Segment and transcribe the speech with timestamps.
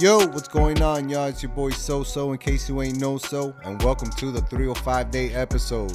[0.00, 1.26] Yo, what's going on, y'all?
[1.26, 4.40] It's your boy So So, in case you ain't know so, and welcome to the
[4.40, 5.92] 305 day episode.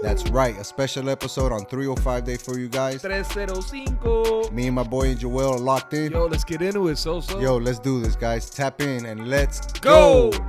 [0.00, 3.02] That's right, a special episode on 305 day for you guys.
[3.02, 4.52] 305.
[4.52, 6.12] Me and my boy and Joel are locked in.
[6.12, 7.38] Yo, let's get into it, so so.
[7.38, 8.48] Yo, let's do this, guys.
[8.48, 10.30] Tap in and let's go.
[10.30, 10.48] go.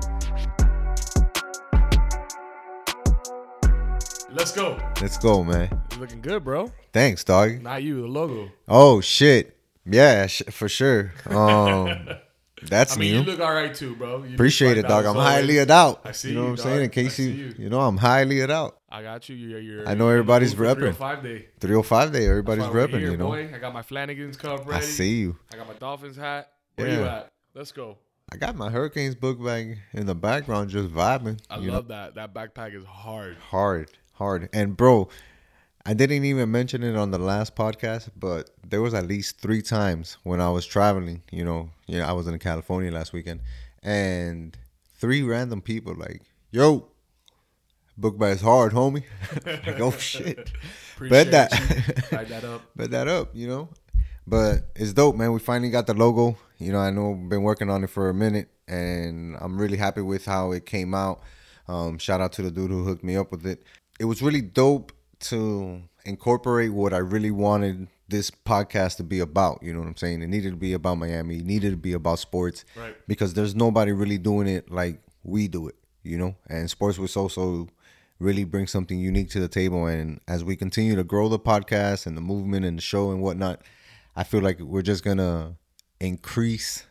[4.32, 4.80] Let's go.
[5.02, 5.70] Let's go, man.
[5.92, 6.72] You looking good, bro.
[6.94, 7.62] Thanks, dog.
[7.62, 8.50] Not you, the logo.
[8.68, 9.57] Oh shit,
[9.90, 11.14] yeah, sh- for sure.
[11.26, 12.08] Um,
[12.64, 13.20] that's I mean, new.
[13.20, 14.24] you look all right too, bro.
[14.24, 15.06] You Appreciate it, dog.
[15.06, 16.02] I'm highly it out.
[16.04, 16.84] I see you know what I'm saying?
[16.84, 17.54] In case you, you.
[17.58, 18.78] you know, I'm highly it out.
[18.90, 19.36] I got you.
[19.36, 20.96] You're, you're, I know everybody's mood repping.
[20.96, 21.48] 305 day.
[21.60, 23.02] 305 day, everybody's repping.
[23.02, 23.50] you know, boy.
[23.54, 24.74] I got my Flanagan's cup ready.
[24.74, 25.38] I see you.
[25.54, 26.52] I got my Dolphins hat.
[26.76, 27.32] Where you at?
[27.54, 27.98] Let's go.
[28.32, 31.40] I got my Hurricanes book bag in the background, just vibing.
[31.50, 32.16] I love that.
[32.16, 33.38] That backpack is hard.
[33.38, 34.50] hard, hard.
[34.52, 35.08] And bro,
[35.88, 39.62] I didn't even mention it on the last podcast, but there was at least three
[39.62, 41.24] times when I was traveling.
[41.32, 43.40] You know, you know, I was in California last weekend,
[43.82, 44.58] and
[44.98, 46.90] three random people like, "Yo,
[47.98, 49.06] book bag's hard, homie."
[49.46, 50.52] like, oh shit,
[51.10, 51.52] bet that.
[52.10, 52.64] Tied that up.
[52.76, 53.70] bet that up, you know.
[54.28, 55.32] But it's dope, man.
[55.32, 56.38] We finally got the logo.
[56.58, 59.78] You know, I know I've been working on it for a minute, and I'm really
[59.78, 61.22] happy with how it came out.
[61.70, 63.64] Um, shout out to the dude who hooked me up with it.
[64.02, 69.62] It was really dope to incorporate what I really wanted this podcast to be about.
[69.62, 70.22] You know what I'm saying?
[70.22, 71.40] It needed to be about Miami.
[71.40, 72.66] It needed to be about sports.
[72.76, 72.96] Right.
[73.08, 75.76] Because there's nobody really doing it like we do it.
[76.04, 77.68] You know, and sports with also
[78.20, 79.88] really bring something unique to the table.
[79.88, 83.22] And as we continue to grow the podcast and the movement and the show and
[83.22, 83.62] whatnot,
[84.16, 85.58] I feel like we're just gonna
[86.00, 86.86] increase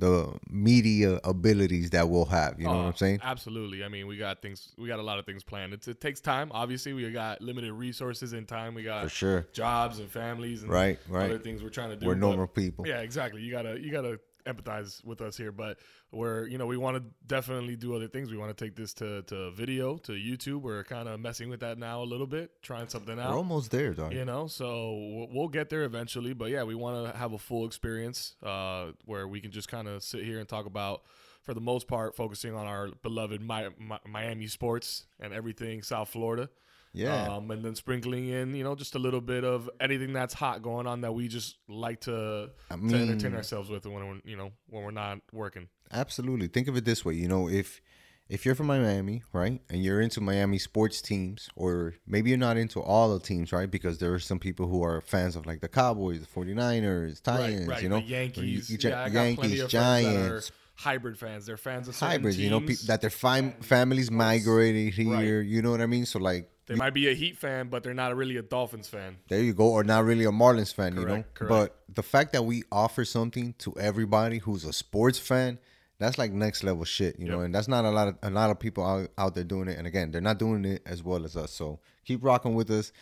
[0.00, 2.58] the media abilities that we'll have.
[2.58, 3.20] You know what Oh, I'm saying?
[3.22, 3.82] Absolutely.
[3.82, 4.72] I mean, we got things.
[4.78, 5.72] We got a lot of things planned.
[5.72, 6.50] It's, it takes time.
[6.54, 8.74] Obviously, we got limited resources and time.
[8.74, 9.46] We got For sure.
[9.52, 11.24] jobs and families and Right, right.
[11.24, 12.06] other things we're trying to do.
[12.06, 12.86] We're but- normal people.
[12.86, 13.42] Yeah, exactly.
[13.42, 15.78] You gotta you gotta empathize with us here, but
[16.10, 18.30] we're you know we want to definitely do other things.
[18.30, 20.62] We want to take this to to video to YouTube.
[20.62, 23.30] We're kind of messing with that now a little bit, trying something out.
[23.30, 24.12] We're almost there, dog.
[24.12, 26.32] You know, so we'll- we'll get there eventually.
[26.32, 29.86] But yeah, we want to have a full experience uh, where we can just kind
[29.88, 31.02] of sit here and talk about,
[31.42, 36.08] for the most part, focusing on our beloved Mi- Mi- Miami sports and everything South
[36.08, 36.48] Florida.
[36.92, 37.28] Yeah.
[37.36, 40.62] Um, and then sprinkling in, you know, just a little bit of anything that's hot
[40.62, 44.36] going on that we just like to, I to entertain ourselves with when we're, you
[44.36, 45.68] know, when we're not working.
[45.92, 46.48] Absolutely.
[46.48, 47.80] Think of it this way, you know, if
[48.28, 52.58] if you're from Miami, right, and you're into Miami sports teams, or maybe you're not
[52.58, 55.62] into all the teams, right, because there are some people who are fans of like
[55.62, 60.04] the Cowboys, the 49ers, Titans, you know, the Yankees, or you- yeah, Yankees, of friends
[60.04, 61.46] that are Giants, hybrid fans.
[61.46, 65.62] They're fans of certain hybrids, you know, pe- that their fam- families migrated here, you
[65.62, 66.04] know what I mean?
[66.04, 69.16] So like, They might be a Heat fan, but they're not really a Dolphins fan.
[69.28, 71.06] there you go, or not really a Marlins fan, you know.
[71.06, 71.48] Correct, correct.
[71.50, 75.58] But the fact that we offer something to everybody who's a sports fan,
[75.98, 77.40] that's like next level shit, you know.
[77.40, 79.78] And that's not a lot of a lot of people out, out there doing it.
[79.78, 81.52] And again, they're not doing it as well as us.
[81.52, 82.92] So keep rocking with us.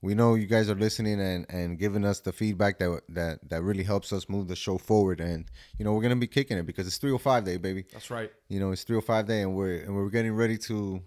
[0.00, 3.62] We know you guys are listening and, and giving us the feedback that that that
[3.62, 5.20] really helps us move the show forward.
[5.20, 5.44] And
[5.76, 7.84] you know we're gonna be kicking it because it's 305 day, baby.
[7.92, 8.30] That's right.
[8.48, 11.02] You know it's 305 day, and we're and we're getting ready to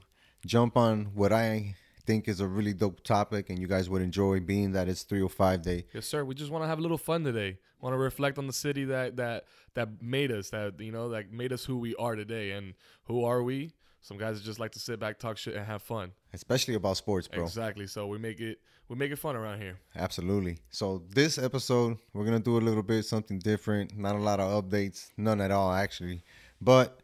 [0.46, 4.40] jump on what I think is a really dope topic, and you guys would enjoy,
[4.40, 5.86] being that it's 305 day.
[5.94, 6.26] Yes, sir.
[6.26, 7.58] We just want to have a little fun today.
[7.80, 11.32] Want to reflect on the city that that that made us, that you know, that
[11.32, 12.52] made us who we are today.
[12.52, 12.74] And
[13.06, 13.74] who are we?
[14.02, 16.12] Some guys just like to sit back, talk shit, and have fun.
[16.34, 17.44] especially about sports, bro.
[17.44, 17.88] Exactly.
[17.88, 19.80] So we make it we make it fun around here.
[19.96, 20.58] Absolutely.
[20.70, 23.98] So this episode, we're gonna do a little bit something different.
[23.98, 26.24] Not a lot of updates, none at all actually,
[26.60, 27.01] but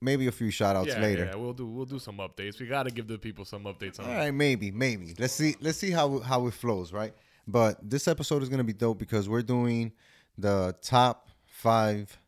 [0.00, 1.24] maybe a few shout outs yeah, later.
[1.26, 2.60] yeah, we'll do we'll do some updates.
[2.60, 4.06] We got to give the people some updates on.
[4.06, 5.14] All right, maybe, maybe.
[5.18, 5.56] Let's see.
[5.60, 7.14] Let's see how how it flows, right?
[7.46, 9.92] But this episode is gonna be dope because we're doing
[10.38, 12.18] the top five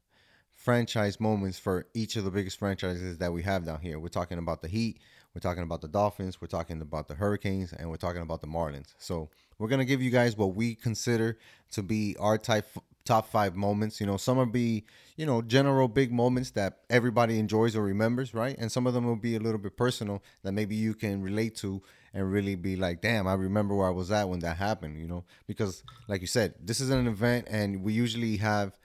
[0.54, 3.98] franchise moments for each of the biggest franchises that we have down here.
[3.98, 4.98] We're talking about the Heat,
[5.34, 8.46] we're talking about the Dolphins, we're talking about the Hurricanes, and we're talking about the
[8.46, 8.94] Marlins.
[8.98, 11.38] So we're gonna give you guys what we consider
[11.72, 12.66] to be our type
[13.08, 14.00] top five moments.
[14.00, 14.84] You know, some will be
[15.16, 18.56] you know general big moments that everybody enjoys or remembers, right?
[18.58, 21.56] And some of them will be a little bit personal that maybe you can relate
[21.56, 21.82] to
[22.14, 25.00] and really be like, damn, I remember where I was at when that happened.
[25.00, 28.76] You know, because like you said, this is an event, and we usually have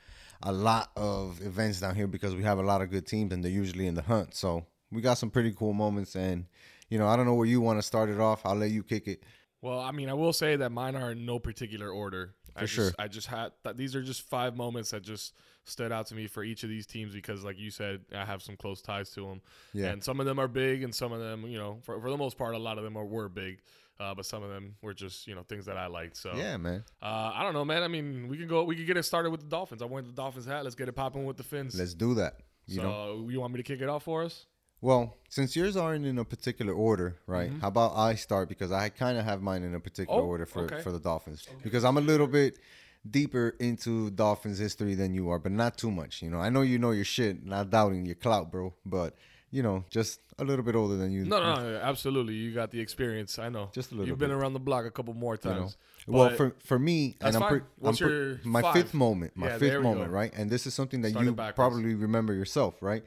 [0.41, 3.43] a lot of events down here because we have a lot of good teams and
[3.43, 4.35] they're usually in the hunt.
[4.35, 6.45] So we got some pretty cool moments and
[6.89, 8.45] you know, I don't know where you want to start it off.
[8.45, 9.23] I'll let you kick it.
[9.61, 12.35] Well, I mean, I will say that mine are in no particular order.
[12.55, 12.91] I For just, sure.
[12.99, 15.33] I just had th- these are just five moments that just
[15.63, 18.41] stood out to me for each of these teams because, like you said, I have
[18.41, 19.41] some close ties to them.
[19.73, 19.87] Yeah.
[19.87, 22.17] And some of them are big, and some of them, you know, for, for the
[22.17, 23.59] most part, a lot of them are were big.
[23.99, 26.17] Uh, but some of them were just you know things that I liked.
[26.17, 26.83] So Yeah, man.
[27.01, 27.83] uh, I don't know, man.
[27.83, 28.63] I mean, we can go.
[28.63, 29.81] We can get it started with the Dolphins.
[29.81, 30.63] I want the Dolphins hat.
[30.63, 31.77] Let's get it popping with the fins.
[31.77, 32.39] Let's do that.
[32.65, 33.27] You so know.
[33.29, 34.45] you want me to kick it off for us?
[34.83, 37.49] Well, since yours aren't in a particular order, right?
[37.61, 40.27] How about I start because I kind of have mine in a particular Mm-hmm.
[40.27, 40.81] Oh, order for okay.
[40.81, 42.59] for the Dolphins because I'm a little bit
[43.09, 46.21] deeper into Dolphins history than you are, but not too much.
[46.21, 49.15] You know, I know you know your shit, not doubting your clout, bro, but
[49.51, 51.23] you know, just a little bit older than you.
[51.25, 52.33] No, no, no, absolutely.
[52.33, 53.39] You got the experience.
[53.39, 53.69] I know.
[53.71, 54.37] Just a little You've been bit.
[54.39, 55.59] around the block a couple more you know.
[55.59, 55.77] times.
[56.07, 58.73] Well, for for me, and I'm, pre- What's I'm pre- your my five?
[58.75, 60.17] fifth moment, my Yeah, fifth moment, go.
[60.19, 60.33] right?
[60.35, 61.55] And this is something that Started you backwards.
[61.55, 63.03] probably remember yourself, right?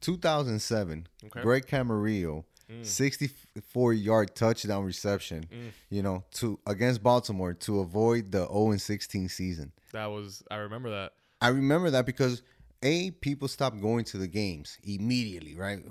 [0.00, 1.40] 2007, Okay.
[1.42, 2.44] Greg Camarillo,
[2.82, 5.70] 64 yard touchdown reception, Mm.
[5.90, 9.72] you know, to against Baltimore to avoid the 0 16 season.
[9.92, 10.42] That was.
[10.50, 11.12] I remember that.
[11.40, 12.42] I remember that because
[12.82, 15.84] a people stopped going to the games immediately, right?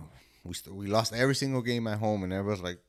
[0.43, 2.79] We st- we lost every single game at home, and everyone's like,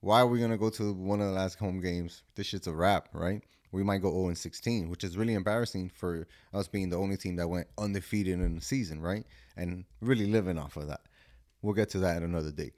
[0.00, 2.22] "Why are we gonna go to one of the last home games?
[2.36, 3.42] This shit's a wrap, right?"
[3.76, 7.36] We might go 0 16, which is really embarrassing for us being the only team
[7.36, 9.24] that went undefeated in the season, right?
[9.56, 11.02] And really living off of that.
[11.60, 12.72] We'll get to that another day,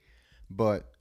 [0.49, 0.91] but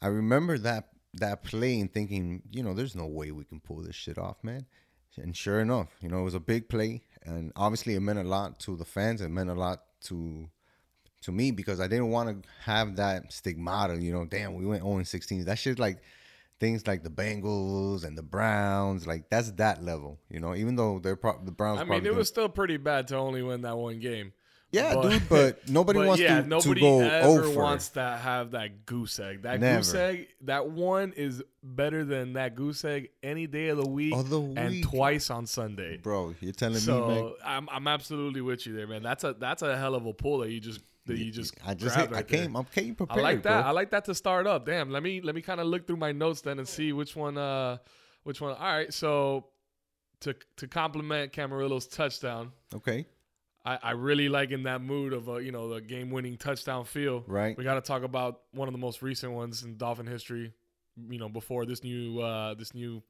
[0.00, 3.82] I remember that that play and thinking, you know, there's no way we can pull
[3.82, 4.66] this shit off, man.
[5.16, 8.22] And sure enough, you know, it was a big play, and obviously it meant a
[8.24, 9.20] lot to the fans.
[9.20, 10.48] It meant a lot to
[11.22, 13.96] to me because I didn't want to have that stigmata.
[13.96, 15.44] You know, damn, we went 0 16.
[15.44, 15.98] That shit like
[16.62, 20.18] things like the Bengals and the Browns, like that's that level.
[20.30, 21.80] You know, even though they're pro- the Browns.
[21.80, 24.32] I mean, it was still pretty bad to only win that one game.
[24.70, 25.22] yeah, but- dude.
[25.28, 27.60] But nobody But wants yeah, to, nobody to go ever oh over.
[27.60, 29.42] wants to have that goose egg.
[29.42, 29.78] That Never.
[29.80, 34.14] goose egg, that one is better than that goose egg any day of the week,
[34.14, 35.96] Of the and twice on Sunday.
[35.98, 36.86] Bro, you're telling me, man.
[36.86, 39.02] So I'm I'm absolutely with you there, man.
[39.02, 41.74] That's a that's a hell of a pull that you just that you just I
[41.74, 42.42] just hit, I right there.
[42.42, 43.18] came, I came prepared.
[43.18, 43.62] I like that.
[43.62, 43.68] bro.
[43.68, 44.66] I like that to start up.
[44.66, 44.90] Damn.
[44.90, 47.36] Let me let me kind of look through my notes then and see which one
[47.38, 47.78] uh
[48.24, 48.52] which one.
[48.52, 48.92] All right.
[48.92, 49.46] So
[50.20, 53.06] to to compliment Camarillo's touchdown, Okay,
[53.64, 56.84] I, I really like in that mood of a you know the game winning touchdown
[56.84, 57.24] feel.
[57.26, 57.56] right.
[57.58, 60.52] We got to talk about one of the most recent ones in Dolphin history.
[61.08, 63.02] You know, before this new uh this new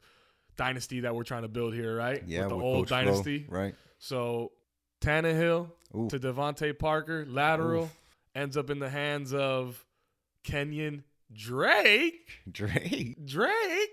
[0.56, 2.23] dynasty that we're trying to build here, right?
[2.27, 3.47] Yeah, With the with old Coach Flo, dynasty.
[3.49, 3.75] right?
[3.99, 4.53] So
[5.02, 6.08] Tannehill Ooh.
[6.08, 7.96] to DeVante Parker, lateral, Oof.
[8.34, 9.84] ends up in the hands of
[10.44, 12.40] Kenyon Drake.
[12.50, 13.25] Drake.
[13.26, 13.90] Drake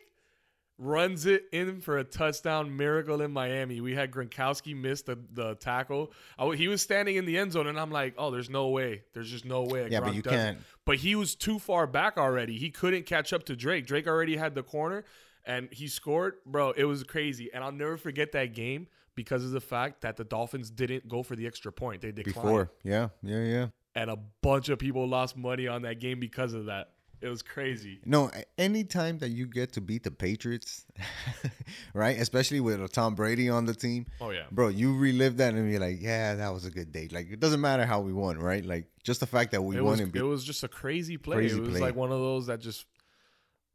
[0.77, 3.81] runs it in for a touchdown miracle in Miami.
[3.81, 6.11] We had Gronkowski miss the, the tackle.
[6.37, 9.03] I he was standing in the end zone, and I'm like, oh, there's no way.
[9.13, 9.89] There's just no way.
[9.91, 10.59] Yeah, but you can't.
[10.85, 12.57] But he was too far back already.
[12.57, 13.85] He couldn't catch up to Drake.
[13.85, 15.03] Drake already had the corner,
[15.45, 16.35] and he scored.
[16.45, 17.49] Bro, it was crazy.
[17.53, 18.87] And I'll never forget that game
[19.19, 22.01] because of the fact that the Dolphins didn't go for the extra point.
[22.01, 22.33] They declined.
[22.33, 23.67] Before, yeah, yeah, yeah.
[23.93, 26.91] And a bunch of people lost money on that game because of that.
[27.19, 27.99] It was crazy.
[28.05, 30.85] No, anytime that you get to beat the Patriots,
[31.93, 32.17] right?
[32.17, 34.43] Especially with a Tom Brady on the team, Oh, yeah.
[34.51, 37.09] bro, you relive that and you're like, yeah, that was a good day.
[37.11, 38.65] Like it doesn't matter how we won, right?
[38.65, 40.19] Like just the fact that we it won was, and beat.
[40.19, 41.35] it was just a crazy play.
[41.35, 41.81] Crazy it was play.
[41.81, 42.85] like one of those that just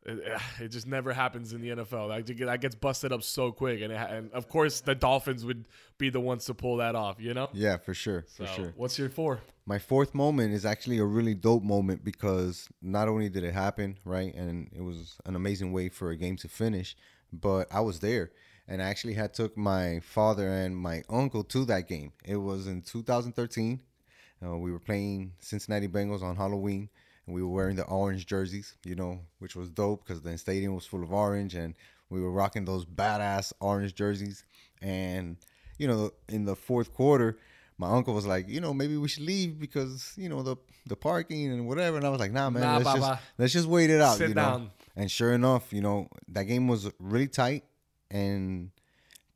[0.04, 2.08] it, it just never happens in the NFL.
[2.08, 5.66] Like that gets busted up so quick, and, it, and of course the Dolphins would
[5.98, 7.20] be the ones to pull that off.
[7.20, 7.48] You know.
[7.52, 8.72] yeah, for sure, for sure.
[8.76, 9.40] What's your four?
[9.66, 13.98] My fourth moment is actually a really dope moment because not only did it happen,
[14.04, 16.96] right, and it was an amazing way for a game to finish,
[17.32, 18.30] but I was there
[18.66, 22.12] and I actually had took my father and my uncle to that game.
[22.24, 23.80] It was in 2013.
[24.44, 26.88] Uh, we were playing Cincinnati Bengals on Halloween,
[27.26, 30.74] and we were wearing the orange jerseys, you know, which was dope because the stadium
[30.74, 31.74] was full of orange, and
[32.10, 34.44] we were rocking those badass orange jerseys.
[34.82, 35.36] And
[35.78, 37.38] you know, in the fourth quarter,
[37.78, 40.96] my uncle was like, you know, maybe we should leave because you know the the
[40.96, 41.96] parking and whatever.
[41.96, 43.00] And I was like, nah, man, Nah, let's Baba.
[43.00, 44.16] just let's just wait it out.
[44.18, 44.42] Sit you know?
[44.42, 44.70] down.
[44.96, 47.64] And sure enough, you know, that game was really tight,
[48.10, 48.70] and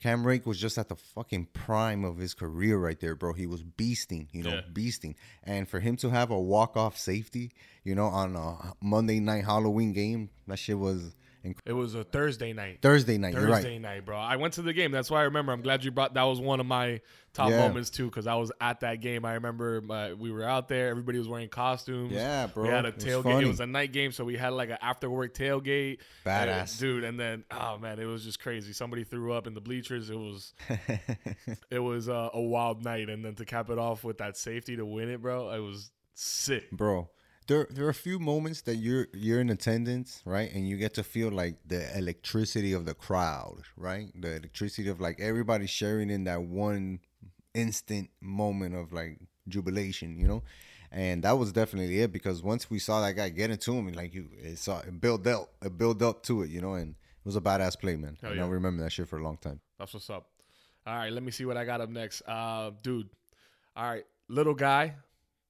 [0.01, 3.33] Cam Wake was just at the fucking prime of his career right there, bro.
[3.33, 4.61] He was beasting, you know, Yeah.
[4.73, 5.17] beasting.
[5.43, 7.51] And for him to have a walk off safety,
[7.83, 12.05] you know, on a Monday night Halloween game, that shit was inc- It was a
[12.05, 12.79] Thursday night.
[12.83, 13.35] Thursday night.
[13.35, 13.55] You're right.
[13.55, 14.17] Thursday night, bro.
[14.17, 14.91] I went to the game.
[14.93, 15.53] That's why I remember.
[15.53, 16.15] I'm glad you brought.
[16.15, 17.01] That was one of my
[17.35, 17.67] top Yeah.
[17.69, 19.25] moments too, because I was at that game.
[19.25, 20.89] I remember my, we were out there.
[20.89, 22.13] Everybody was wearing costumes.
[22.13, 22.65] Yeah, bro.
[22.65, 23.43] We had a It was tailgate.
[23.43, 25.99] It was a night game, so we had like an after work tailgate.
[26.27, 26.71] Badass.
[26.73, 27.05] And, dude.
[27.05, 28.73] And then, oh man, it was just crazy.
[28.73, 30.11] Somebody threw up in the bleachers.
[30.11, 30.55] It was,
[31.71, 33.09] it was uh, a wild night.
[33.09, 35.91] And then to cap it off with that safety to win it, bro, it was
[36.15, 36.71] sick.
[36.71, 37.09] bro.
[37.49, 40.95] There, there are a few moments that you're you're in attendance, right, and you get
[40.95, 44.09] to feel like the electricity of the crowd, right?
[44.15, 47.01] The electricity of like everybody sharing in that one
[47.55, 50.43] instant moment of like jubilation, you know.
[50.91, 54.15] And that was definitely it because once we saw that guy get into him, like
[54.15, 57.25] you, it saw it built up, it built up to it, you know, and it
[57.25, 58.17] was a badass play, man.
[58.21, 58.47] Hell and yeah.
[58.47, 59.61] I remember that shit for a long time.
[59.79, 60.27] That's what's up.
[60.87, 62.23] All right, let me see what I got up next.
[62.27, 63.11] Uh, dude.
[63.77, 64.95] All right, little guy,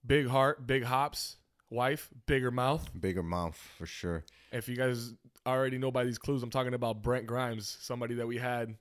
[0.04, 1.36] big heart, big hops,
[1.70, 2.88] wife, bigger mouth.
[2.98, 4.24] Bigger mouth for sure.
[4.52, 5.14] If you guys
[5.46, 8.74] already know by these clues, I'm talking about Brent Grimes, somebody that we had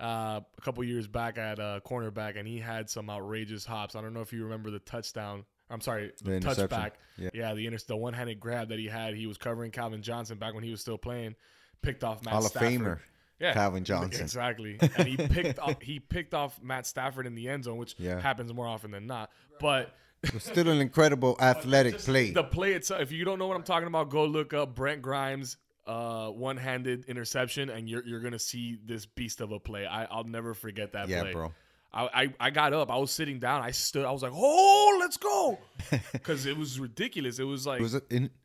[0.00, 3.96] uh, a couple years back at uh, cornerback, and he had some outrageous hops.
[3.96, 5.44] I don't know if you remember the touchdown.
[5.70, 6.92] I'm sorry, the, The touchback.
[7.18, 7.30] Yeah.
[7.34, 9.14] Yeah, the inter- the one handed grab that he had.
[9.14, 11.34] He was covering Calvin Johnson back when he was still playing.
[11.82, 12.80] Picked off Matt Hall of Stafford.
[12.80, 12.98] Famer.
[13.38, 14.20] Yeah, Calvin Johnson.
[14.22, 17.94] Exactly, and he picked off he picked off Matt Stafford in the end zone, which
[17.98, 18.18] Yeah.
[18.20, 19.30] happens more often than not.
[19.60, 19.94] But
[20.34, 22.30] was still an incredible athletic just play.
[22.30, 23.00] the play itself.
[23.00, 25.56] If you don't know what I'm talking about, go look up Brent Grimes
[25.88, 29.86] uh, one-handed interception, and you're you're gonna see this beast of a play.
[29.86, 31.32] I, I'll never forget that yeah, play.
[31.32, 31.52] bro.
[31.92, 32.90] I, I I got up.
[32.90, 33.62] I was sitting down.
[33.62, 34.04] I stood.
[34.04, 35.58] I was like, "Oh, let's go!"
[36.12, 37.38] Because it was ridiculous.
[37.38, 38.00] It was like It was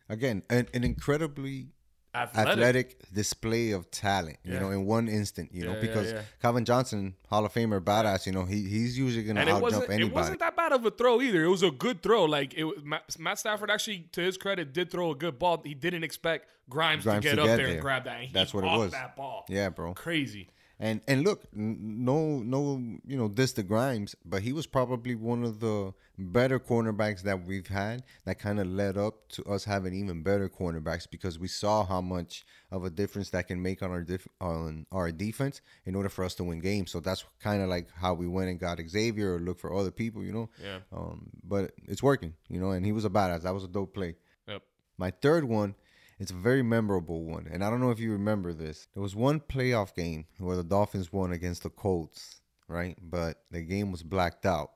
[0.10, 1.68] again an, an incredibly
[2.15, 2.51] athletic.
[2.51, 4.60] athletic display of talent, you Yeah.
[4.60, 6.22] know, in one instant, you know, Yeah, yeah, because yeah.
[6.41, 10.12] Calvin Johnson, Hall of Famer, badass, you know, he he's usually gonna out jump it
[10.13, 11.43] wasn't that bad of a throw either.
[11.43, 12.25] It was a good throw.
[12.25, 15.62] Like it was Matt, Matt Stafford actually, to his credit, did throw a good ball.
[15.63, 17.74] He didn't expect Grimes, Grimes to get to up get there, there.
[17.75, 18.15] and grab that.
[18.17, 18.91] And he That's what it was.
[18.91, 19.93] That ball, yeah, bro.
[19.93, 20.50] crazy.
[20.80, 25.44] And and look, no no you know this the Grimes, but he was probably one
[25.44, 28.03] of the better cornerbacks that we've had.
[28.25, 32.01] That kind of led up to us having even better cornerbacks because we saw how
[32.01, 36.10] much of a difference that can make on our def- on our defense in order
[36.10, 36.92] for us to win games.
[36.92, 39.92] So that's kind of like how we went and got Xavier or look for other
[39.92, 40.50] people, you know.
[40.62, 40.80] Yeah.
[40.92, 42.72] Um, but it's working, you know.
[42.72, 43.44] And he was a badass.
[43.44, 44.15] That was a dope play.
[44.48, 44.63] Yep.
[44.98, 45.75] My third one,
[46.20, 48.88] it's a very memorable one, and I don't know if you remember this.
[48.93, 52.98] There was one playoff game where the Dolphins won against the Colts, right?
[53.01, 54.72] But the game was blacked out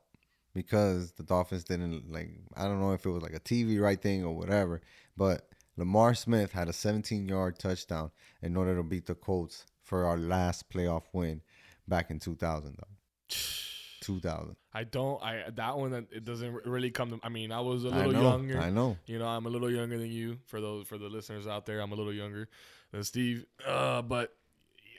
[0.53, 2.29] because the Dolphins didn't like.
[2.55, 4.81] I don't know if it was like a TV right thing or whatever,
[5.15, 10.17] but Lamar Smith had a 17-yard touchdown in order to beat the Colts for our
[10.17, 11.41] last playoff win
[11.87, 12.77] back in 2000.
[12.77, 13.35] Though.
[14.07, 14.55] 2000.
[14.73, 15.21] I don't.
[15.21, 15.93] I that one.
[15.93, 17.19] It doesn't really come to.
[17.23, 18.21] I mean, I was a little know.
[18.21, 18.59] younger.
[18.59, 18.97] I know.
[19.05, 20.39] You know, I'm a little younger than you.
[20.45, 22.47] For those for the listeners out there, I'm a little younger
[22.91, 23.45] than Steve.
[23.65, 24.33] Uh, but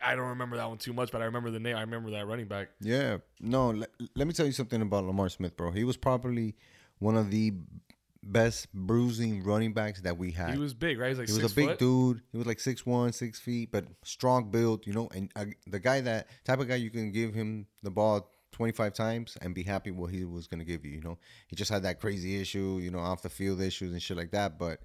[0.04, 1.10] I don't remember that one too much.
[1.10, 1.76] But I remember the name.
[1.76, 2.68] I remember that running back.
[2.80, 3.18] Yeah.
[3.40, 5.70] No, let, let me tell you something about Lamar Smith, bro.
[5.70, 6.54] He was probably
[6.98, 7.54] one of the
[8.22, 10.52] best bruising running backs that we had.
[10.52, 11.08] He was big, right?
[11.08, 11.78] He's like He was six a big foot.
[11.78, 12.22] dude.
[12.30, 15.08] He was like six one, six feet, but strong build, you know.
[15.14, 18.72] And uh, the guy that type of guy you can give him the ball twenty
[18.72, 20.92] five times and be happy what he was gonna give you.
[20.92, 24.02] You know, he just had that crazy issue, you know, off the field issues and
[24.02, 24.58] shit like that.
[24.58, 24.80] But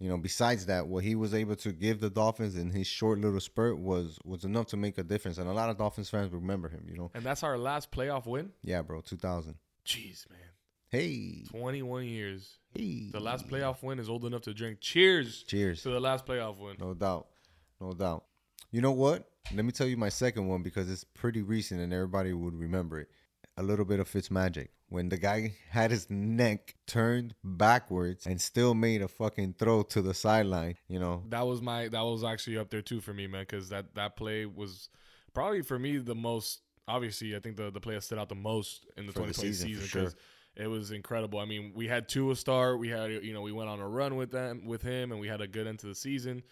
[0.00, 3.20] you know, besides that, what he was able to give the Dolphins in his short
[3.20, 5.38] little spurt was was enough to make a difference.
[5.38, 6.84] And a lot of Dolphins fans remember him.
[6.90, 8.50] You know, And that's our last playoff win.
[8.62, 9.54] yeah, bro, two thousand.
[9.86, 10.38] Jeez, man,
[10.88, 12.58] Hey, 21 years.
[12.74, 14.80] hey, The last playoff win is old enough to drink.
[14.80, 15.82] Cheers Cheers.
[15.82, 16.76] to the last playoff win.
[16.80, 17.26] No doubt.
[17.80, 18.24] No doubt.
[18.74, 19.28] You know what?
[19.54, 22.98] Let me tell you my second one because it's pretty recent and everybody would remember
[22.98, 23.08] it.
[23.56, 24.66] A little bit of Fitzmagic.
[24.88, 30.02] When the guy had his neck turned backwards and still made a fucking throw to
[30.02, 31.22] the sideline, you know.
[31.28, 31.86] That was my.
[31.86, 33.42] That was actually up there too for me, man.
[33.42, 34.88] Because that that play was
[35.34, 36.62] probably for me the most.
[36.88, 39.26] Obviously, I think the the play that stood out the most in the For the
[39.26, 40.00] 2020 season, season for sure.
[40.00, 40.16] because
[40.56, 41.38] it was incredible.
[41.38, 42.76] I mean, we had two a star.
[42.76, 45.28] We had you know we went on a run with them with him, and we
[45.28, 46.42] had a good end to the season.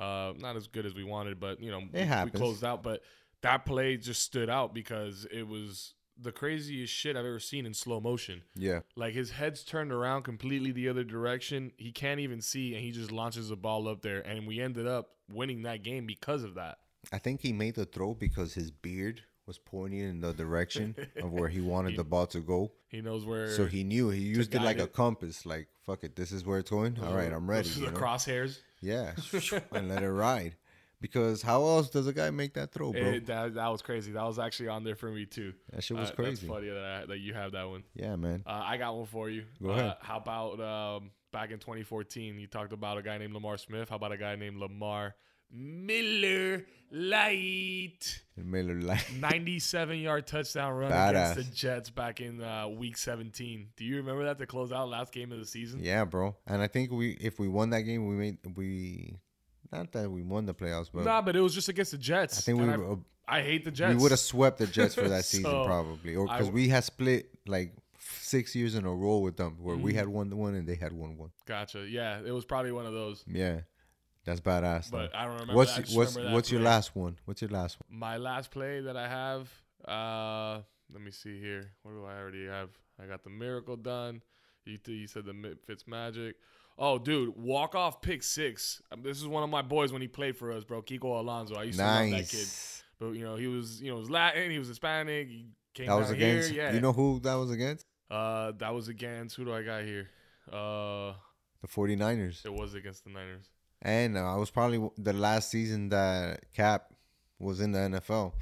[0.00, 2.82] Uh, not as good as we wanted, but you know we, we closed out.
[2.82, 3.02] But
[3.42, 7.74] that play just stood out because it was the craziest shit I've ever seen in
[7.74, 8.42] slow motion.
[8.54, 8.80] Yeah.
[8.96, 11.72] Like his head's turned around completely the other direction.
[11.76, 14.20] He can't even see, and he just launches the ball up there.
[14.20, 16.78] And we ended up winning that game because of that.
[17.12, 21.32] I think he made the throw because his beard was pointing in the direction of
[21.32, 22.70] where he wanted the ball to go.
[22.88, 23.48] He knows where.
[23.50, 25.46] So he knew he used it like a compass.
[25.46, 26.98] Like, fuck it, this is where it's going.
[27.02, 27.68] All right, I'm ready.
[27.68, 27.98] Are you The know?
[27.98, 28.58] crosshairs.
[28.80, 29.12] Yeah,
[29.72, 30.56] and let it ride.
[31.00, 33.00] Because how else does a guy make that throw, bro?
[33.00, 34.12] It- that, that was crazy.
[34.12, 35.54] That was actually on there for me too.
[35.72, 36.46] that shit was Uh, crazy.
[36.46, 37.84] That's funny that, I, that you have that one.
[37.94, 38.42] Yeah, man.
[38.46, 39.44] Uh, I got one for you.
[39.62, 39.94] Go Uh, ahead.
[40.02, 42.38] How about um, back in 2014?
[42.38, 43.88] You talked about a guy named Lamar Smith.
[43.88, 45.14] How about a guy named Lamar
[45.52, 48.22] Miller Light?
[48.36, 49.12] Miller Lite.
[49.20, 51.32] 97 yard touchdown run Badass.
[51.32, 53.68] against the Jets back in uh, week 17.
[53.76, 55.80] Do you remember that to close out last game of the season?
[55.82, 56.36] Yeah, bro.
[56.46, 59.16] And I think we, if we won that game, we made we,
[59.72, 62.38] not that we won the playoffs, but Nah, but it was just against the Jets.
[62.38, 63.94] I think we And were- I, hate the Jets.
[63.94, 67.30] we would have swept the Jets for that season probably, or because we had split
[67.46, 69.96] like six years in a row with them, where we Mm.
[69.96, 71.30] had won the one and they had won one.
[71.46, 71.86] Gotcha.
[71.88, 73.22] Yeah, it was probably one of those.
[73.28, 73.60] Yeah,
[74.24, 74.90] that's badass.
[74.90, 75.18] But though.
[75.18, 75.54] I don't remember.
[75.54, 75.80] what's that.
[75.80, 77.16] I just what's remember what's your last one?
[77.24, 77.98] What's your last one?
[77.98, 79.50] My last play that I have.
[79.86, 80.62] Uh,
[80.92, 81.70] let me see here.
[81.82, 82.70] What do I already have?
[83.02, 84.22] I got the miracle done.
[84.66, 86.36] You, th- you said the Fitz Magic.
[86.78, 88.80] Oh, dude, walk off pick six.
[88.92, 90.82] Um, this is one of my boys when he played for us, bro.
[90.82, 91.54] Kiko Alonso.
[91.54, 92.38] I used to love that kid.
[92.38, 92.82] Nice.
[92.98, 94.50] But you know, he was you know, he was Latin.
[94.50, 95.28] He was Hispanic.
[95.28, 96.50] He came That was against.
[96.50, 96.64] here.
[96.64, 96.72] Yeah.
[96.74, 97.86] You know who that was against?
[98.10, 100.08] uh, that was against who do I got here?
[100.50, 101.12] Uh,
[101.62, 102.44] The 49ers.
[102.44, 103.48] it was against the Niners.
[103.82, 106.92] And uh, I was probably the last season that Cap
[107.38, 108.32] was in the NFL.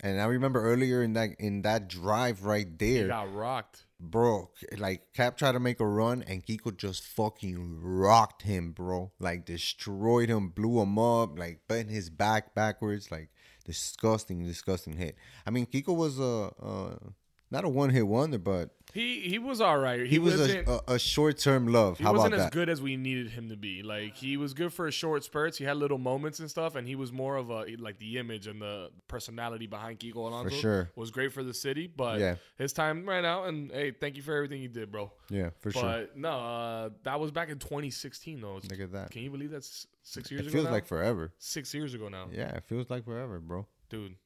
[0.00, 3.84] And I remember earlier in that in that drive right there, He got rocked.
[3.98, 4.50] bro.
[4.76, 9.10] Like Cap tried to make a run, and Kiko just fucking rocked him, bro.
[9.18, 13.30] Like destroyed him, blew him up, like bent his back backwards, like
[13.64, 15.16] disgusting, disgusting hit.
[15.46, 16.96] I mean, Kiko was a uh,
[17.50, 20.00] not a one hit wonder, but He he was all right.
[20.00, 21.98] He, he, was a, a, a short term love.
[21.98, 22.52] he How wasn't as that?
[22.52, 23.82] good as we needed him to be.
[23.82, 25.58] Like he was good for a short spurts.
[25.58, 28.46] He had little moments and stuff, and he was more of a like the image
[28.46, 30.56] and the personality behind Kiko Alonso.
[30.56, 30.90] sure.
[30.96, 32.36] was great for the city, but Yeah.
[32.56, 33.46] his time ran out.
[33.48, 35.12] And hey, thank you for everything you did, bro.
[35.28, 35.82] Yeah, for but sure.
[35.82, 38.54] But no, uh, that was back in 2016 though.
[38.70, 39.10] Look at that.
[39.10, 40.52] Can you believe that's six years It ago?
[40.52, 40.70] feels now?
[40.72, 41.32] like forever.
[41.38, 43.66] six years ago now, Yeah, it feels like forever, bro.
[43.90, 44.16] dude.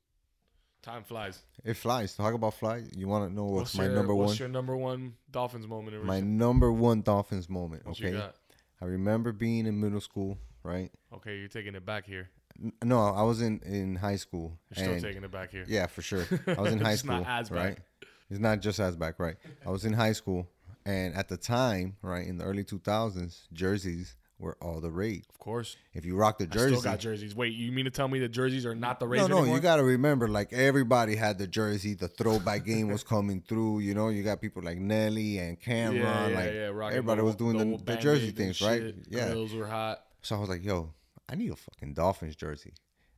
[0.83, 1.39] Time flies.
[1.65, 2.17] It flies.
[2.17, 2.83] Talk about fly.
[2.97, 4.39] You want to know what's, my your, number what's one?
[4.39, 5.95] your number one Dolphins moment?
[5.97, 7.87] in my recent- number one Dolphins moment.
[7.87, 8.35] what you Okay, got?
[8.81, 10.39] I remember being in middle school.
[10.65, 10.91] Right?
[11.13, 12.31] Okay, you're taking it back here.
[12.63, 14.57] N- No, I was in in high school.
[14.77, 15.65] You're still taking it back here.
[15.67, 16.25] Yeah, for sure.
[16.47, 17.17] I was in high It's school.
[17.19, 17.75] not as right?
[17.77, 17.83] back.
[18.31, 19.37] It's not just as back, right?
[19.67, 20.49] I was in high school,
[20.87, 25.25] and at the time, right in the early 2000s, jerseys were all the rage.
[25.31, 25.77] Of course.
[25.95, 27.35] If you rock the I jersey, still got jerseys.
[27.35, 29.55] Wait, you mean to tell me the jerseys are not the no, Rays no, anymore?
[29.57, 31.95] you got to remember, like everybody had the jersey.
[31.95, 33.81] The throwback game was coming through.
[33.81, 35.95] You know, you got people like Nelly and Cam'ron.
[35.95, 36.89] yeah, yeah, like yeah.
[36.89, 38.95] everybody the- was doing the, the, Band-Aid jersey things, right?
[39.09, 39.29] Yeah.
[39.29, 40.01] those were hot.
[40.23, 40.93] So I was like, yo,
[41.29, 42.75] I need a fucking Dolphins jersey.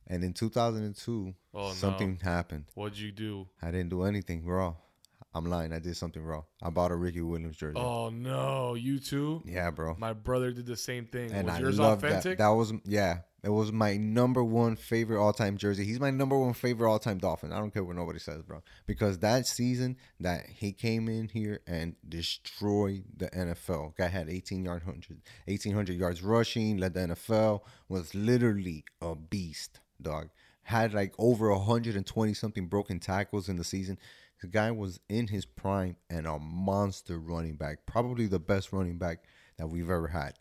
[0.07, 1.73] And in 2002, Oh, no.
[1.73, 2.65] something happened.
[2.75, 3.47] What'd you do?
[3.61, 4.75] I didn't do anything wrong.
[5.35, 5.73] I'm lying.
[5.73, 6.43] I did something wrong.
[6.63, 7.77] I bought a Ricky Williams jersey.
[7.77, 9.43] Oh no, you too.
[9.45, 9.95] Yeah, bro.
[9.99, 11.31] My brother did the same thing.
[11.33, 12.37] and was I yours love authentic?
[12.37, 12.43] that.
[12.45, 13.19] That was yeah.
[13.43, 15.83] It was my number one favorite all time jersey.
[15.85, 17.51] He's my number one favorite all time Dolphin.
[17.51, 18.63] I don't care what nobody says, bro.
[18.87, 23.95] Because that season that he came in here and destroyed the NFL.
[23.97, 29.79] Guy had 18 yard hundred, 1800 yards rushing, led the NFL, was literally a beast,
[30.01, 30.29] dog.
[30.63, 33.99] Had like over 120 something broken tackles in the season.
[34.45, 37.79] The guy was in his prime and a monster running back.
[37.87, 39.23] Probably the best running back
[39.57, 40.33] that we've ever had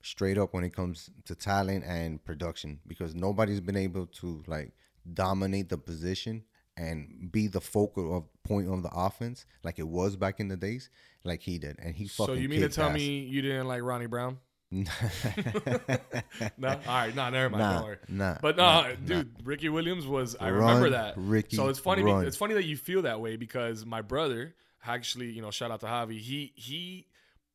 [0.00, 4.72] straight up when it comes to talent and production because nobody's been able to like
[5.12, 6.42] dominate the position
[6.78, 10.56] and be the focal of point of the offense like it was back in the
[10.56, 10.88] days
[11.24, 12.34] like he did and he fucking.
[12.34, 12.94] so you mean to tell ass.
[12.94, 14.38] me you didn't like Ronnie Brown?
[14.72, 14.84] No.
[16.68, 17.14] All right.
[17.14, 17.58] No, never mind.
[17.60, 17.96] Nah, Don't worry.
[18.08, 20.36] nah, But no, uh, nah, dude, Ricky Williams was.
[20.38, 21.14] I Run, remember that.
[21.16, 22.02] Ricky, so it's funny.
[22.02, 22.24] run.
[22.24, 24.54] It's funny that you feel that way because my brother
[24.86, 26.18] actually, you know, shout out to Javi.
[26.20, 27.06] He he.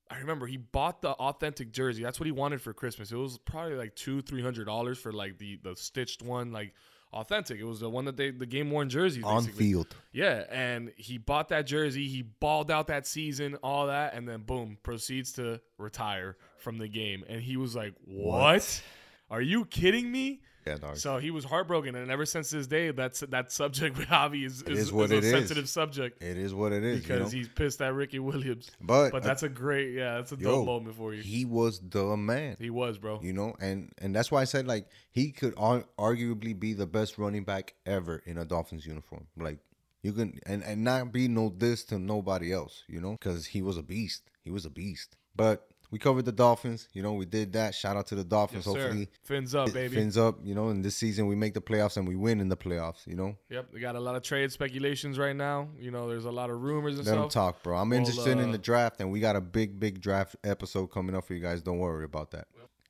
[0.09, 2.03] I remember he bought the authentic jersey.
[2.03, 3.11] That's what he wanted for Christmas.
[3.11, 6.73] It was probably like two, three hundred dollars for like the the stitched one, like
[7.13, 7.59] authentic.
[7.59, 9.65] It was the one that they the game worn jerseys on basically.
[9.65, 12.07] field Yeah, and he bought that jersey.
[12.07, 16.89] He balled out that season, all that, and then boom, proceeds to retire from the
[16.89, 17.23] game.
[17.29, 18.81] And he was like, "What?
[19.29, 22.89] Are you kidding me?" yeah dog So he was heartbroken, and ever since this day,
[22.89, 25.31] that's that subject with Javi is, is, is what is it a is.
[25.31, 27.45] sensitive subject it is what it is because you know?
[27.45, 28.71] he's pissed at Ricky Williams.
[28.81, 31.21] but, But that's a great, yeah, that's a yo, dope moment for you.
[31.21, 33.19] he was the man He was, bro.
[33.21, 36.87] you know and and that's why i said like he could ar- arguably be the
[36.87, 39.59] best running back ever in a dolphins uniform like
[40.01, 43.61] you can and and not be no this to nobody else you know because he
[43.61, 47.25] was a beast he was a beast but we covered the dolphins you know we
[47.25, 48.81] did that shout out to the dolphins Yes, sir.
[48.81, 49.95] hopefully Fins up, baby.
[49.95, 52.49] fins up you know in this season we make the playoffs and we win in
[52.49, 55.69] the playoffs you know Yep, we got a lot of trade speculations right now.
[55.79, 57.53] You know, there's a lot of rumors and let them stuff.
[57.55, 60.01] talk bro i'm Well, interested in uh, the draft and we got a big big
[60.01, 62.47] draft episode coming up for you guys don't worry about that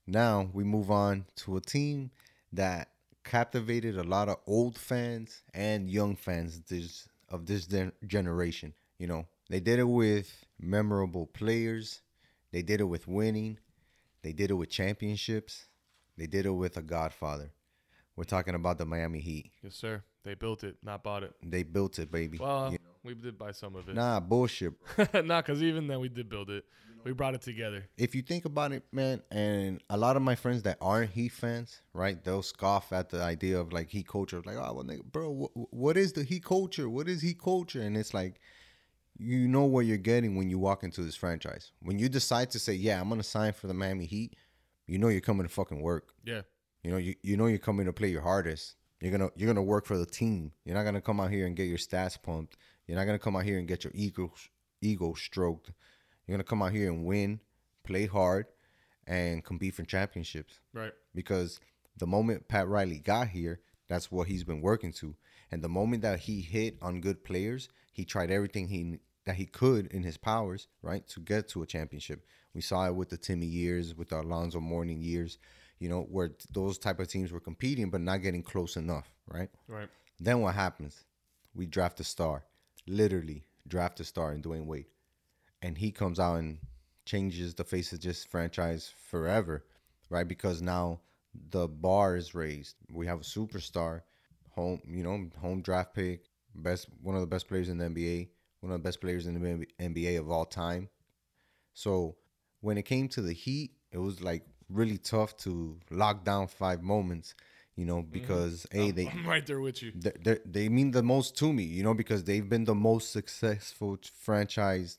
[0.08, 2.10] now we move on to a team
[2.54, 2.90] that
[3.24, 8.74] captivated a lot of old fans and young fans this of this gen- generation.
[9.00, 12.02] You know, they did it with memorable players,
[12.56, 13.58] they did it with winning,
[14.22, 15.66] they did it with championships,
[16.18, 17.52] they did it with a godfather.
[18.16, 19.52] We're talking about the Miami Heat.
[19.62, 20.04] Yes, sir.
[20.24, 21.34] They built it, not bought it.
[21.44, 22.38] They built it, baby.
[22.40, 23.96] Well, You- we did buy some of it.
[23.96, 24.72] nah, bullshit.
[25.26, 26.64] nah, because even then we did build it.
[27.04, 27.90] We brought it together.
[27.98, 31.34] if you think about it, man, and a lot of my friends that aren't Heat
[31.34, 35.04] fans, right, they'll scoff at the idea of like Heat culture, like, oh, well, nigga,
[35.04, 36.88] bro, what, what is the Heat culture?
[36.90, 37.82] What is Heat culture?
[37.82, 38.40] And it's like,
[39.18, 41.72] you know what you're getting when you walk into this franchise.
[41.82, 44.36] When you decide to say, yeah, I'm gonna sign for the Miami Heat,
[44.88, 46.14] you know you're coming to fucking work.
[46.24, 46.42] Yeah.
[46.84, 48.76] You know, you, you know you're coming to play your hardest.
[49.02, 50.52] You're gonna you're gonna work for the team.
[50.64, 52.58] You're not gonna come out here and get your stats pumped.
[52.88, 54.34] You're not gonna come out here and get your ego
[54.82, 55.72] ego stroked.
[56.26, 57.40] You're gonna come out here and win,
[57.84, 58.48] play hard,
[59.08, 60.60] and compete for championships.
[60.74, 60.94] Right.
[61.14, 61.60] Because
[61.98, 65.16] the moment Pat Riley got here, that's what he's been working to.
[65.52, 69.46] And the moment that he hit on good players, he tried everything he that he
[69.46, 72.26] could in his powers, right, to get to a championship.
[72.54, 75.38] We saw it with the Timmy years, with the Alonzo Mourning years,
[75.80, 79.50] you know, where those type of teams were competing but not getting close enough, right?
[79.70, 79.88] Right.
[80.20, 81.06] Then what happens?
[81.56, 82.44] We draft a star,
[82.86, 84.88] literally draft a star in Dwyane Wade,
[85.62, 86.60] and he comes out and
[87.06, 89.64] changes the face of this franchise forever,
[90.10, 90.28] right?
[90.28, 91.00] Because now
[91.50, 92.76] the bar is raised.
[92.92, 94.02] We have a superstar,
[94.52, 98.30] home, you know, home draft pick, best one of the best players in the NBA,
[98.62, 100.90] one of the best players in the NBA of all time.
[101.74, 102.16] So
[102.62, 106.82] when it came to the Heat, it was like really tough to lock down five
[106.82, 107.36] moments,
[107.76, 108.12] you know, mm-hmm.
[108.12, 109.92] because a they I'm right there with you.
[109.96, 113.12] they they- they mean the most to me, you know, because they've been the most
[113.12, 114.98] successful franchise,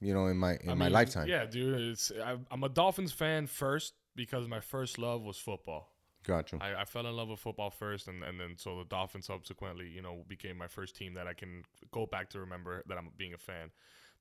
[0.00, 1.28] you know, in my in I my mean, lifetime.
[1.28, 1.80] Yeah, dude.
[1.80, 2.12] It's
[2.50, 5.92] I'm a Dolphins fan first because my first love was football.
[6.28, 6.58] Gotcha.
[6.60, 9.88] I, I fell in love with football first, and, and then so the Dolphins subsequently,
[9.88, 13.08] you know, became my first team that I can go back to remember that I'm
[13.16, 13.70] being a fan.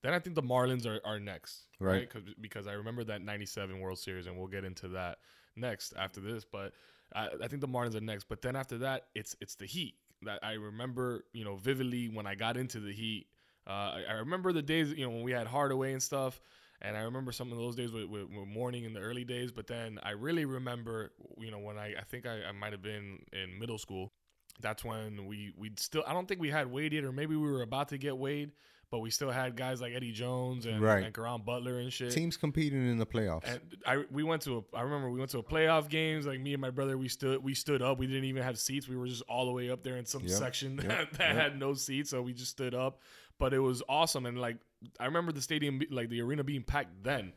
[0.01, 1.91] Then I think the Marlins are, are next, Right.
[1.99, 2.09] right?
[2.09, 5.19] 'Cause- because I remember that '97 World Series, and we'll get into that
[5.55, 6.45] next after this.
[6.45, 6.73] But
[7.13, 8.25] I, I think the Marlins are next.
[8.29, 12.25] But then after that, it's it's the Heat that I remember, you know, vividly when
[12.25, 13.27] I got into the Heat.
[13.67, 16.39] Uh, I, I remember the days, you know, when we had Hardaway and stuff.
[16.81, 19.51] And I remember some of those days with, with, with Mourning in the early days,
[19.51, 22.83] but then I really remember, you know, when I, I think I, I might have
[22.83, 24.13] been in middle school.
[24.59, 27.51] That's when we we still I don't think we had Wade yet, or maybe we
[27.51, 28.51] were about to get Wade,
[28.89, 31.03] but we still had guys like Eddie Jones and, Right.
[31.03, 32.11] and Caron Butler and shit.
[32.11, 33.43] Teams competing in the playoffs.
[33.45, 36.39] And I we went to a I remember we went to a playoff games like
[36.39, 38.95] me and my brother we stood we stood up we didn't even have seats we
[38.95, 41.43] were just all the way up there in some Yep, section yep, that, that yep.
[41.43, 43.01] had no seats so we just stood up
[43.39, 44.57] but it was awesome and like
[44.99, 47.33] I remember the stadium like the arena being packed then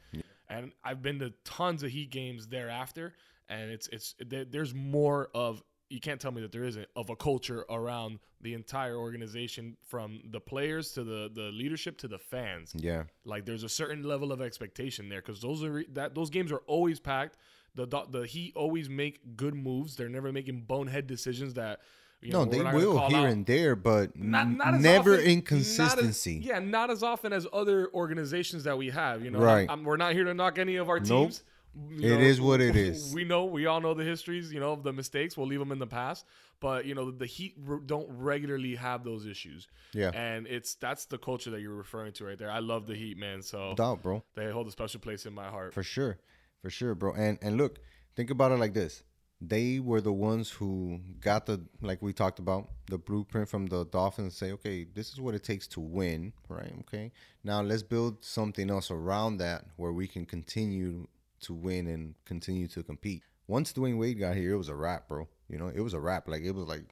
[0.48, 3.14] and I've been to tons of Heat games thereafter
[3.48, 7.10] and it's it's there, there's more of you can't tell me that there isn't of
[7.10, 12.18] a culture around the entire organization from the players to the the leadership to the
[12.18, 13.02] fans yeah.
[13.24, 16.62] like there's a certain level of expectation there because those are that those games are
[16.66, 17.36] always packed.
[17.74, 19.96] The the Heat always make good moves.
[19.96, 21.80] They're never making bonehead decisions that.
[22.22, 23.28] You No, know, they we're not gonna will here out.
[23.30, 26.34] and there, but Not, not as never often- not as- inconsistency.
[26.44, 29.24] yeah, not as often as other organizations that we have.
[29.24, 29.68] You know, Right.
[29.70, 31.06] I'm- we're not here to knock any of our Nope.
[31.30, 31.42] teams.
[31.88, 33.14] You It is what it is.
[33.14, 34.52] We know, we all know the histories.
[34.52, 35.36] You know, of the mistakes.
[35.36, 36.26] We'll leave them in the past.
[36.58, 37.56] But you know, the Heat
[37.86, 39.66] don't regularly have those issues.
[39.94, 40.10] Yeah.
[40.12, 42.50] and it's that's the culture that you're referring to right there.
[42.50, 43.40] I love the Heat, man.
[43.40, 44.22] So Doubt, bro.
[44.34, 45.72] they hold a special place in my heart.
[45.72, 46.18] For sure.
[46.60, 47.14] For sure, bro.
[47.14, 47.78] And and look,
[48.14, 49.04] think about it like this.
[49.40, 53.86] They were the ones who got the like we talked about, the blueprint from the
[53.86, 56.72] Dolphins and say, okay, this is what it takes to win, right?
[56.80, 57.12] Okay.
[57.42, 61.06] Now let's build something else around that where we can continue
[61.40, 63.22] to win and continue to compete.
[63.46, 65.26] Once Dwyane Wade got here, it was a wrap, bro.
[65.48, 66.28] You know, it was a wrap.
[66.28, 66.84] Like it was like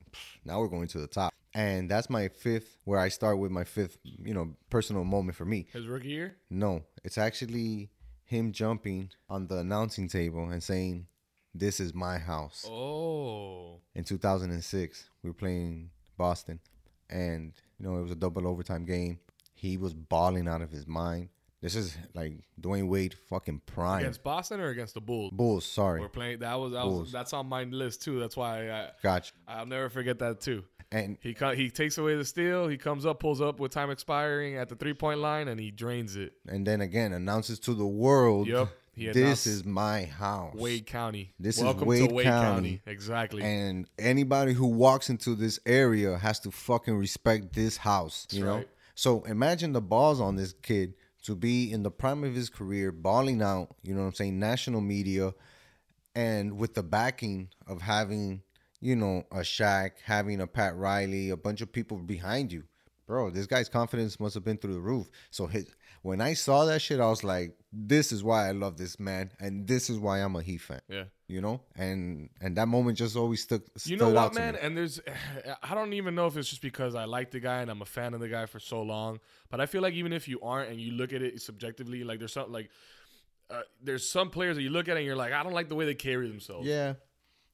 [0.44, 1.34] now we're going to the top.
[1.54, 5.44] And that's my fifth where I start with my fifth, you know, personal moment for
[5.44, 5.66] me.
[5.72, 6.36] His rookie year.
[6.50, 7.90] No, it's actually
[8.24, 11.06] him jumping on the announcing table and saying,
[11.54, 16.60] "This is my house." Oh, In 2006, we were playing Boston,
[17.10, 19.18] and you know it was a double overtime game.
[19.54, 21.28] He was balling out of his mind.
[21.60, 24.00] This is like Dwyane Wade fucking prime.
[24.00, 25.32] against Boston or against the Bulls?
[25.32, 26.38] Bulls, sorry, We're playing.
[26.38, 28.20] That was, that was that's on my list too.
[28.20, 29.32] That's why I, gotcha.
[29.48, 30.62] I'll never forget that too.
[30.92, 32.68] And He he takes away the steal.
[32.68, 35.72] He comes up, pulls up with time expiring at the three point line, and he
[35.72, 36.34] drains it.
[36.48, 41.32] and then again announces to the world, Yep, he "This is my house." Wade County.
[41.38, 42.82] This is Welcome Wade to Wade County.
[42.86, 43.42] Exactly.
[43.42, 48.56] and anybody who walks into this area has to fucking respect this house you know
[48.56, 48.68] right.
[48.94, 52.92] so imagine the balls on this kid to be in the prime of his career
[52.92, 55.32] balling out you know what i'm saying national media
[56.14, 58.42] and with the backing of having
[58.80, 62.64] you know a Shaq, having a Pat Riley, a bunch of people behind you.
[63.08, 65.08] Bro, this guy's confidence must have been through the roof.
[65.30, 68.76] So his, when I saw that shit, I was like, "This is why I love
[68.76, 71.04] this man, and this is why I'm a Heat fan." yeah.
[71.26, 74.56] you know and and that moment just always stuck You know what, man?
[74.56, 75.00] And there's,
[75.62, 77.86] I don't even know if it's just because I like the guy and I'm a
[77.86, 79.20] fan of the guy for so long.
[79.48, 82.18] But I feel like even if you aren't and you look at it subjectively, like
[82.18, 82.68] there's something like,
[83.50, 85.74] uh, there's some players that you look at and you're like, I don't like the
[85.74, 86.66] way they carry themselves.
[86.66, 86.94] yeah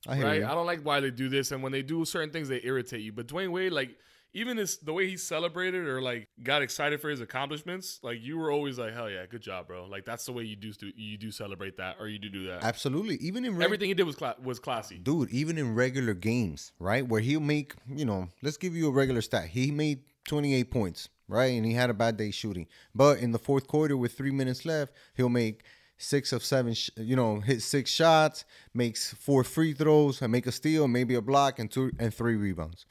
[0.09, 0.41] i hear right?
[0.41, 2.61] you I don't like why they do this, and when they do certain things, they
[2.65, 3.13] irritate you.
[3.13, 3.97] But Dwyane Wade, like
[4.35, 8.37] even his the way he celebrated or like got excited for his accomplishments, like you
[8.37, 9.87] were always like, hell yeah, good job, bro.
[9.87, 12.63] Like that's the way you do you do celebrate that or you do do that.
[12.65, 14.99] absolutely even in reg- Everything he did was cla- was classy.
[14.99, 18.91] dude even in regular games right where he'll make you know let's give you a
[18.91, 21.53] regular stat he made 28 points, right?
[21.53, 22.67] And he had a bad day shooting.
[22.95, 25.65] But in the fourth quarter, with three minutes left, he'll make
[25.99, 30.47] six of seven, sh- you know, hit six shots, makes four free throws, and make
[30.47, 32.87] a steal, maybe a block, and two and three rebounds.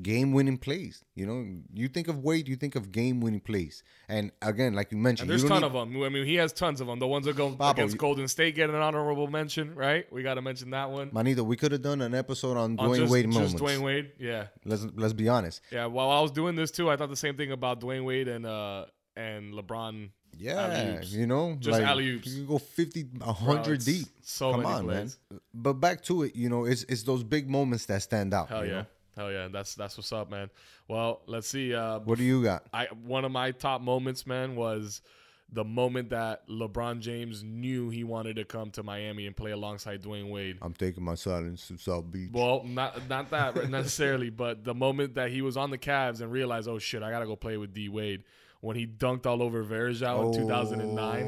[0.00, 1.04] Game winning plays.
[1.14, 3.82] You know, you think of Wade, you think of game winning plays.
[4.08, 6.02] And again, like you mentioned, And there's you a ton need- of them.
[6.02, 6.98] I mean, he has tons of them.
[6.98, 10.10] The ones that go Babo, against you- Golden State get an honorable mention, right?
[10.10, 11.10] We got to mention that one.
[11.12, 13.60] Manito, we could have done an episode on On Dwyane just, Wade just moments.
[13.60, 15.60] Dwyane Wade, yeah, Let's let's be honest.
[15.70, 15.84] yeah.
[15.84, 18.46] While I was doing this too, I thought the same thing about Dwyane Wade and
[18.46, 20.08] uh and LeBron.
[20.38, 21.12] Yeah, Alley-oops.
[21.12, 22.26] you know, Just like, alley-oops.
[22.26, 24.06] You can go 50, Bro, 100 it's deep.
[24.22, 25.18] So Come many on, plays.
[25.30, 25.40] man.
[25.52, 28.48] But back to it, you know, it's it's those big moments that stand out.
[28.48, 28.86] Hell you yeah, know?
[29.16, 29.48] Hell yeah.
[29.48, 30.50] That's that's what's up, man.
[30.88, 31.74] Well, let's see.
[31.74, 32.64] Uh, What do you got?
[32.72, 35.02] I one of my top moments, man, was
[35.54, 40.00] the moment that LeBron James knew he wanted to come to Miami and play alongside
[40.02, 40.56] Dwyane Wade.
[40.62, 42.30] I'm taking my silence to South Beach.
[42.32, 46.32] Well, not not that necessarily, but the moment that he was on the Cavs and
[46.32, 48.24] realized, oh shit, I gotta go play with D Wade.
[48.62, 51.24] When he dunked all over Varejão in 2009,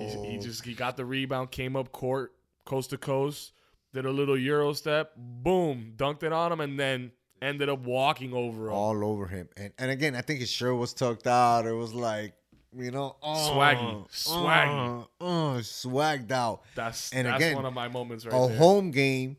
[0.00, 0.40] he, he Oh.
[0.40, 2.32] just he got the rebound, came up court,
[2.64, 3.52] coast to coast,
[3.92, 8.32] did a little euro step, boom, dunked it on him, and then ended up walking
[8.32, 8.72] over him.
[8.72, 9.48] all over him.
[9.56, 11.66] And and again, I think his shirt was tucked out.
[11.66, 12.34] It was like,
[12.76, 14.10] you know, oh, Swaggy.
[14.10, 15.06] Swaggy.
[15.20, 16.62] uh, uh, swagged out.
[16.74, 18.56] That's and that's again, one of my moments right a there.
[18.56, 19.36] home game.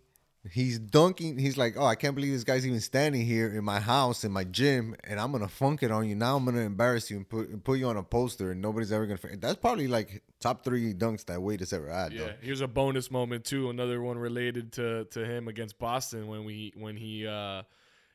[0.49, 1.37] He's dunking.
[1.37, 4.31] He's like, oh, I can't believe this guy's even standing here in my house, in
[4.31, 6.15] my gym, and I'm gonna funk it on you.
[6.15, 8.91] Now I'm gonna embarrass you and put and put you on a poster, and nobody's
[8.91, 9.19] ever gonna.
[9.37, 12.11] That's probably like top three dunks that Wade has ever had.
[12.11, 12.33] Yeah, though.
[12.41, 13.69] here's a bonus moment too.
[13.69, 17.61] Another one related to to him against Boston when we when he uh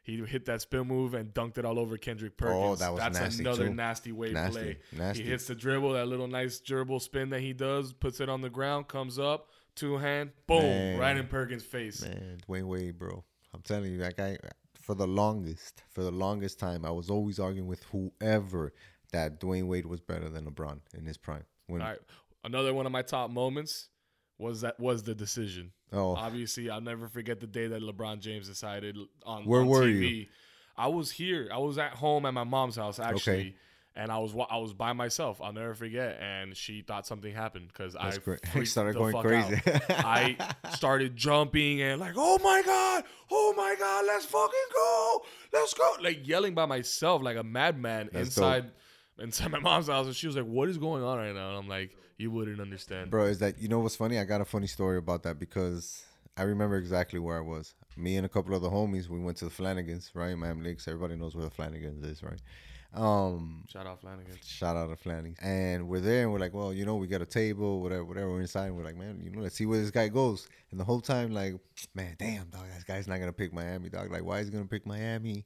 [0.07, 2.57] he hit that spin move and dunked it all over Kendrick Perkins.
[2.64, 3.75] Oh, that was That's nasty, another too.
[3.75, 4.79] nasty way Nasty, play.
[4.92, 5.25] nasty.
[5.25, 8.40] He hits the dribble, that little nice dribble spin that he does, puts it on
[8.40, 10.99] the ground, comes up, two hand, boom, Man.
[11.01, 12.03] right in Perkins' face.
[12.03, 13.25] Man, Dwyane Wade, bro.
[13.53, 14.38] I'm telling you, that guy.
[14.81, 18.73] For the longest, for the longest time, I was always arguing with whoever
[19.12, 21.42] that Dwyane Wade was better than LeBron in his prime.
[21.66, 21.99] When All right,
[22.45, 23.88] another one of my top moments
[24.38, 25.73] was that was the decision.
[25.92, 29.83] Oh, Obviously, I'll never forget the day that LeBron James decided on, Where on were
[29.83, 30.18] TV.
[30.20, 30.27] you?
[30.77, 31.49] I was here.
[31.53, 33.57] I was at home at my mom's house actually,
[33.94, 35.40] and I was I was by myself.
[35.40, 36.18] I'll never forget.
[36.20, 38.11] And she thought something happened because I.
[38.64, 39.61] Started going crazy.
[39.88, 40.37] I
[40.75, 45.96] started jumping and like, oh my god, oh my god, let's fucking go, let's go,
[46.03, 48.70] like yelling by myself like a madman That's inside
[49.18, 50.07] inside my mom's house.
[50.07, 51.49] And she was like, what is going on right now?
[51.49, 53.11] And I'm like, you wouldn't understand.
[53.11, 54.18] bro, is that you know what's funny?
[54.18, 56.05] I got a funny story about that because
[56.37, 57.74] I remember exactly where I was.
[57.96, 60.37] Me and a couple of the homies, we went to the Flanagans, right?
[60.37, 60.87] Miami Lakes.
[60.87, 62.40] Everybody knows where the Flanagans is, right?
[62.94, 64.37] Um, Shout out Flanagan.
[64.42, 65.35] Shout out to Flanny.
[65.42, 68.31] And we're there and we're like, well, you know, we got a table, whatever, whatever.
[68.31, 70.48] We're inside and we're like, man, you know, let's see where this guy goes.
[70.70, 71.55] And the whole time, like,
[71.94, 74.11] man, damn, dog, this guy's not gonna pick Miami, dog.
[74.11, 75.44] Like, why is he gonna pick Miami?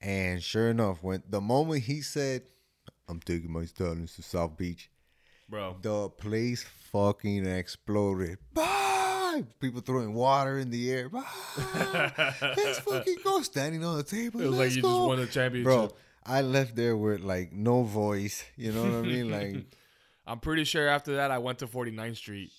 [0.00, 2.42] And sure enough, when the moment he said,
[3.08, 4.90] I'm taking my stallions to South Beach,
[5.50, 8.38] Bro, the place fucking exploded.
[8.54, 9.44] Bye!
[9.58, 11.08] People throwing water in the air.
[11.08, 11.24] Bye!
[12.56, 13.42] Let's fucking go.
[13.42, 14.40] Standing on the table.
[14.40, 14.88] it was like Let's you go.
[14.88, 15.64] just won a championship.
[15.64, 15.92] Bro,
[16.24, 18.44] I left there with like no voice.
[18.56, 19.30] You know what I mean?
[19.30, 19.64] Like
[20.26, 22.50] I'm pretty sure after that I went to 49th Street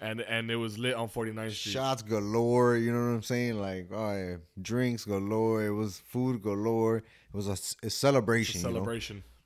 [0.00, 1.72] and and it was lit on 49th Street.
[1.72, 2.76] shots galore.
[2.76, 3.60] You know what I'm saying?
[3.60, 5.64] Like oh yeah, drinks galore.
[5.64, 6.98] It was food galore.
[6.98, 8.60] It was a celebration.
[8.60, 8.84] you know?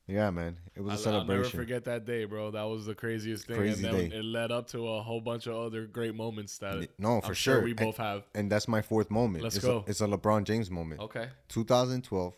[0.09, 0.15] Celebration.
[0.15, 0.59] Yeah, man.
[0.75, 1.61] It was a I'll- I'll never celebration.
[1.61, 2.51] forget that day, bro.
[2.51, 3.57] That was the craziest thing.
[3.57, 4.17] Crazy and then day.
[4.17, 7.35] it led up to a whole bunch of other great moments that No, for I'm
[7.35, 7.63] sure.
[7.63, 8.25] we And- both have.
[8.35, 9.45] And that's my fourth moment.
[9.45, 9.85] Let's it's go.
[9.87, 11.01] A, it's a LeBron James moment.
[11.01, 11.29] Okay.
[11.49, 12.35] 2012,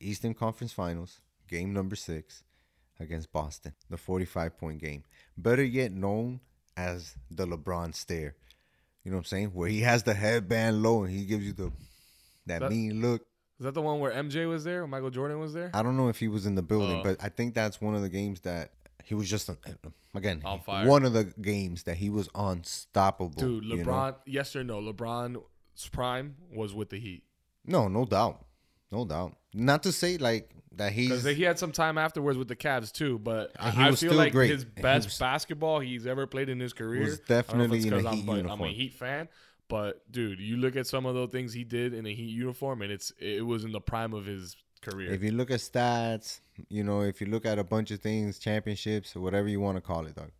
[0.00, 2.42] Eastern Conference Finals, game number six
[2.98, 5.04] against Boston, the 45 point game.
[5.36, 6.40] Better yet known
[6.76, 8.34] as the LeBron stare.
[9.04, 9.48] You know what I'm saying?
[9.48, 11.72] Where he has the headband low and he gives you the
[12.46, 13.26] that, That- mean look.
[13.62, 14.82] Is that the one where MJ was there?
[14.82, 15.70] Or Michael Jordan was there?
[15.72, 17.02] I don't know if he was in the building, Oh.
[17.04, 18.72] but I think that's one of the games that
[19.04, 19.48] he was just
[20.16, 20.88] again On fire.
[20.88, 23.40] one of the games that he was unstoppable.
[23.40, 23.84] Dude, you know?
[23.92, 24.80] LeBron, yes or no?
[24.80, 27.22] LeBron's prime was with the Heat.
[27.64, 28.44] No, no doubt,
[28.90, 29.36] no doubt.
[29.54, 32.90] Not to say like that he's Because he had some time afterwards with the Cavs
[32.90, 34.50] too, but he I, I was feel still like great.
[34.50, 37.78] his He best was- basketball he's ever played in his career was I know definitely
[37.78, 38.68] it's in a 'cause I'm, Heat but I'm a.
[38.68, 39.28] Heat fan.
[39.72, 42.82] But dude, you look at some of the things he did in a Heat uniform,
[42.82, 45.10] and it's it was in the prime of his career.
[45.10, 48.38] If you look at stats, you know, if you look at a bunch of things,
[48.38, 50.30] championships or whatever you want to call it, dog,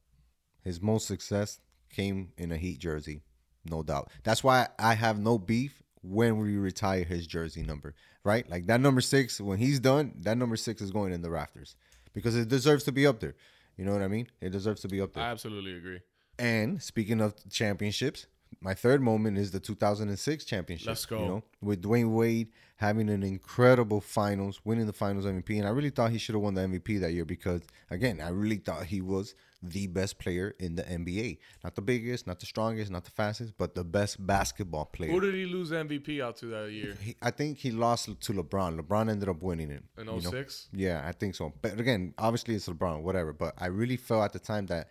[0.63, 3.23] his most success came in a Heat jersey,
[3.65, 4.11] no doubt.
[4.23, 8.47] That's why I have no beef when we retire his jersey number, right?
[8.51, 11.75] Like that number six, when he's done, that number six is going in the rafters
[12.13, 13.35] because it deserves to be up there.
[13.79, 14.27] You know what I mean?
[14.43, 15.25] It deserves to be up there.
[15.25, 16.01] I absolutely agree.
[16.39, 18.27] And speaking of championships,
[18.63, 20.89] my third moment is the 2006 championship.
[20.89, 21.19] Let's go.
[21.19, 25.71] You know, with Dwyane Wade having an incredible finals, winning the finals MVP, and I
[25.71, 28.87] really thought he should have won the MVP that year because, again, I really thought
[28.87, 31.39] he was the best player in the NBA.
[31.63, 35.11] Not the biggest, not the strongest, not the fastest, but the best basketball player.
[35.11, 36.97] Who did he lose MVP out to that year?
[37.01, 38.81] He, I think he lost to LeBron.
[38.81, 39.85] LeBron ended up winning it.
[39.97, 40.31] In you know?
[40.31, 40.69] 06?
[40.73, 41.53] Yeah, I think so.
[41.63, 43.33] But again, obviously it's LeBron, whatever.
[43.33, 44.89] But I really felt at the time that,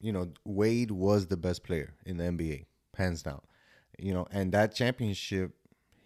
[0.00, 3.40] you know, Wade was the best player in the NBA, hands down.
[3.98, 5.52] You know, and that championship,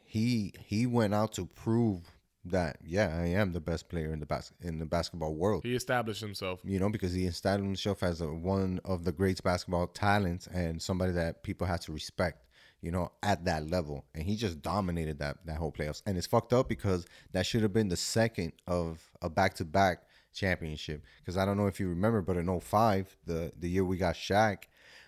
[0.05, 2.03] he he went out to prove
[2.45, 5.63] that yeah, I am the best player in the bas- in the basketball world.
[5.65, 6.61] He established himself.
[6.65, 10.81] You know, because he established himself as a, one of the greatest basketball talents and
[10.81, 12.47] somebody that people had to respect.
[12.81, 16.03] You know, at that level, and he just dominated that that whole playoffs.
[16.07, 19.67] And it's fucked up because that should have been the second of a back to
[19.67, 21.05] back championship.
[21.19, 24.15] Because I don't know if you remember, but in 05, the the year we got
[24.15, 24.65] Shaq,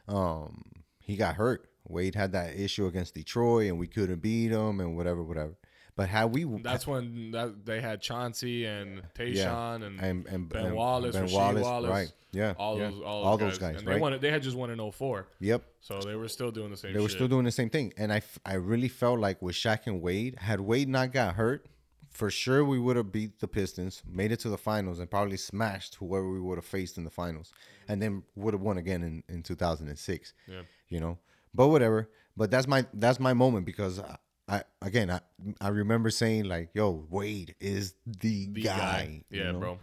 [0.07, 0.63] um,
[0.99, 1.69] he got hurt.
[1.87, 5.55] Wade had that issue against Detroit, and we couldn't beat him, and whatever, whatever.
[5.95, 10.67] But how we That's when that, they had Chauncey and Tayshaun and, and, and Ben
[10.67, 12.13] and Wallace, Ben Wallace, Wallace, right?
[12.33, 12.89] Yeah, all yeah.
[12.89, 13.95] those all, all those guys, and right?
[13.95, 15.29] They, won, they had just won in 04.
[15.41, 17.19] Yep, So they were still doing the same they were shit.
[17.19, 20.01] still doing the same thing, and I, f- I really felt like with Shaq and
[20.01, 21.67] Wade, had Wade not got hurt,
[22.11, 25.37] for sure we would have beat the Pistons, made it to the finals, and probably
[25.37, 27.53] smashed whoever we would have faced in the finals,
[27.87, 30.33] and then would have won again in, in 2006.
[30.49, 30.63] Yeah.
[30.89, 31.19] You know,
[31.55, 32.09] but whatever.
[32.37, 34.17] But that's my that's my moment because I,
[34.49, 35.21] I again I
[35.61, 39.59] I remember saying like, "Yo, Wade is the, The guy." you Yeah, know?
[39.59, 39.79] bro.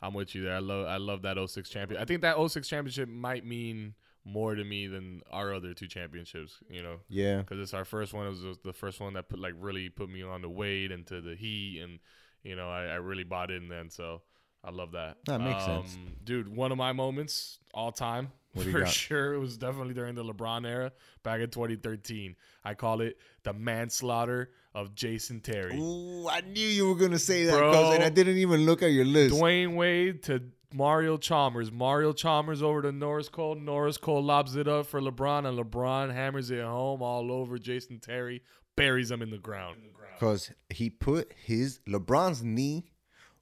[0.00, 0.56] I'm with you there.
[0.56, 2.00] I love I love that 06 champion.
[2.00, 6.58] I think that 06 championship might mean more to me than our other two championships,
[6.68, 6.96] you know.
[7.08, 8.26] Yeah, because it's our first one.
[8.26, 11.06] It was the first one that put like really put me on the Wade and
[11.06, 12.00] to the Heat, and
[12.42, 13.90] you know I, I really bought in then.
[13.90, 14.22] So
[14.64, 15.18] I love that.
[15.26, 15.94] That makes sense.
[15.94, 16.48] Um, dude.
[16.48, 18.88] One of my moments all time you for got?
[18.88, 19.34] sure.
[19.34, 22.36] It was definitely during the LeBron era back in 2013.
[22.64, 25.78] I call it the manslaughter of Jason Terry.
[25.78, 27.72] Ooh, I knew you were gonna say that, Bro.
[27.72, 29.34] cuz, and I didn't even look at your list.
[29.34, 31.70] Dwyane Wade to Mario Chalmers.
[31.70, 33.54] Mario Chalmers over to Norris Cole.
[33.54, 38.00] Norris Cole lobs it up for LeBron, and LeBron hammers it home all over Jason
[38.00, 38.42] Terry,
[38.76, 39.76] buries him in the ground.
[40.14, 42.84] Because he put his LeBron's knee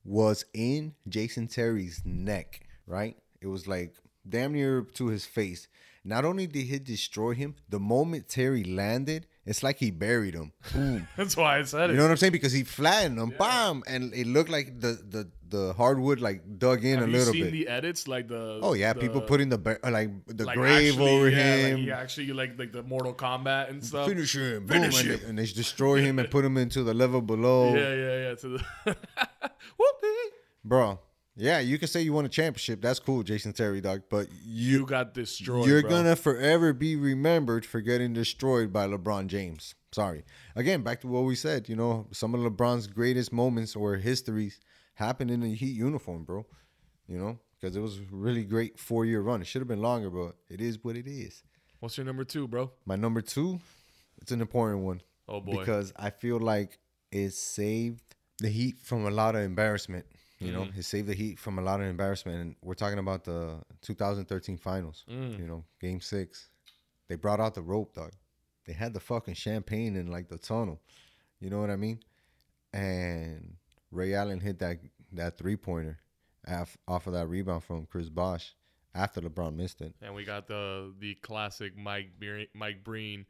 [0.05, 3.17] was in Jason Terry's neck, right?
[3.41, 3.95] It was like
[4.31, 5.69] damn near to his face.
[6.03, 10.53] Not only did he destroy him, the moment Terry landed, it's like he buried him.
[10.73, 11.07] Boom.
[11.17, 11.93] That's why I said it.
[11.93, 12.33] You know what I'm saying?
[12.33, 16.85] Because he flattened him, bam, and it looked like the the the hardwood like dug
[16.85, 17.53] in Have a little seen bit.
[17.53, 18.09] the edits?
[18.09, 21.57] Like the oh yeah, the- people putting the like the like grave actually, over yeah,
[21.57, 21.75] him.
[21.77, 24.09] Like he actually like like the Mortal Kombat and stuff.
[24.09, 25.21] Finish him, boom, Finish and, him.
[25.21, 27.75] They, and they destroy him and put him into the level below.
[27.81, 28.35] Yeah, yeah, yeah.
[28.37, 28.65] To the
[29.77, 30.35] Whoopee.
[30.65, 30.99] Bro,
[31.41, 32.81] yeah, you can say you won a championship.
[32.83, 34.03] That's cool, Jason Terry, dog.
[34.11, 35.67] But you, You got destroyed.
[35.67, 35.91] you're bro.
[35.91, 39.75] gonna forever be remembered for getting destroyed by LeBron James.
[39.93, 40.23] Sorry.
[40.55, 41.69] Again, back to what we said.
[41.69, 44.61] You know, some of LeBron's greatest moments or histories
[44.95, 46.47] happened in the Heat uniform, bro.
[47.09, 49.41] You know, because it was a really great four year run.
[49.41, 51.43] It should have been longer, but it is what it is.
[51.81, 52.71] What's your number two, bro?
[52.85, 53.59] My number two,
[54.21, 55.59] it's an important one Oh boy.
[55.61, 56.79] because I feel like
[57.11, 58.03] it saved
[58.39, 60.05] the Heat from a lot of embarrassment.
[60.41, 60.77] You know, Mm.
[60.79, 62.41] it saved the Heat from a lot of embarrassment.
[62.41, 65.05] And we're talking about the 2013 finals.
[65.09, 65.39] Mm.
[65.39, 66.49] You know, Game Six.
[67.09, 68.13] They brought out the rope, dog.
[68.67, 70.81] They had the fucking champagne in like the tunnel.
[71.41, 72.01] You know what I mean?
[72.73, 73.57] And
[73.91, 74.79] Ray Allen hit that
[75.13, 75.99] that three pointer
[76.49, 78.55] off, off of that rebound from Chris Bosh
[78.95, 79.95] after LeBron missed it.
[80.01, 83.27] and we got the the classic Mike Bre- Mike Breen.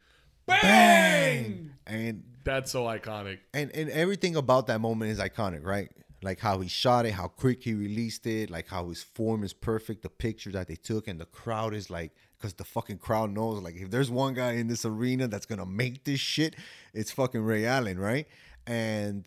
[0.47, 1.71] Bang!
[1.87, 3.39] And That's so iconic.
[3.55, 5.91] and and everything about that moment is iconic, right?
[6.23, 9.53] Like how he shot it, how quick he released it, like how his form is
[9.53, 13.31] perfect, the picture that they took, and the crowd is like, because the fucking crowd
[13.31, 16.57] knows, like, if there's one guy in this arena that's gonna make this shit,
[16.93, 18.27] it's fucking Ray Allen, right?
[18.67, 19.25] And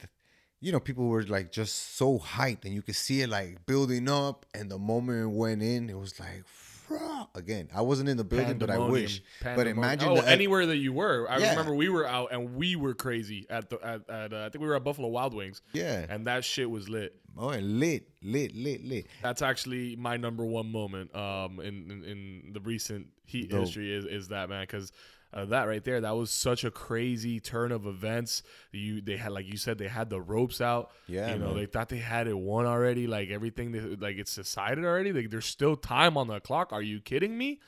[0.61, 4.07] you know, people were like just so hyped, and you could see it like building
[4.07, 6.43] up, and the moment it went in, it was like.
[6.89, 9.03] "Frah." Again, I wasn't in the building, but I Pandemonium.
[9.03, 9.21] wish.
[9.43, 11.27] But imagine oh, the, anywhere that you were.
[11.29, 11.51] I Yeah.
[11.51, 14.61] remember we were out and we were crazy at the at, at uh, I think
[14.61, 17.15] we were at Buffalo Wild Wings yeah, and that shit was lit.
[17.37, 19.07] oh, lit, lit, lit, lit.
[19.21, 23.61] That's actually my number one moment um in in, in the recent Heat Dope.
[23.61, 24.91] history is is that man because.
[25.33, 28.43] Uh, that right there, that was such a crazy turn of events.
[28.71, 30.91] You, they had, like you said, they had the ropes out.
[31.07, 31.55] Yeah, you know, man.
[31.57, 33.07] they thought they had it won already.
[33.07, 35.11] Like everything, they, like it's decided already.
[35.11, 36.71] Like there's still time on the clock.
[36.71, 37.59] Are you kidding me?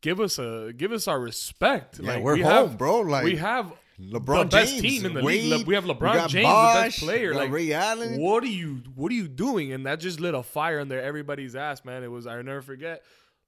[0.00, 2.00] Give us a, give us our respect.
[2.00, 3.00] Yeah, like, we're we home, have, bro.
[3.00, 5.60] Like we have LeBron the best James, team in the Wade, league.
[5.60, 7.32] Le- We have LeBron James, the best player.
[7.32, 8.20] Like Ray Allen.
[8.20, 9.72] What are you What are you doing?
[9.72, 12.02] And that just lit a fire under everybody's ass, man.
[12.02, 13.02] It was I never forget.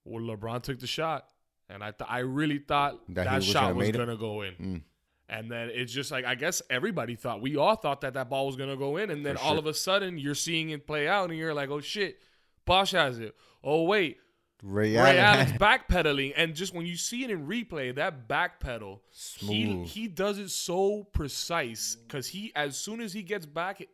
[0.04, 1.26] Well, LeBron took the shot,
[1.68, 3.92] and I th- I really thought That that, was shot gonna was it?
[3.96, 4.54] gonna go in.
[4.54, 4.82] Mm.
[5.28, 8.46] And then it's just like I guess everybody thought we all thought that that ball
[8.46, 9.58] was gonna go in, and then For all sure.
[9.58, 12.18] of a sudden you're seeing it play out, and you're like, oh shit,
[12.64, 13.34] Bosh has it.
[13.64, 14.18] Oh wait,
[14.62, 15.16] Ray, Ray Allen.
[15.18, 20.38] Allen's backpedaling, and just when you see it in replay, that backpedal, he he does
[20.38, 23.88] it so precise because he as soon as he gets back, it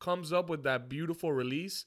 [0.00, 1.84] comes up with that beautiful release,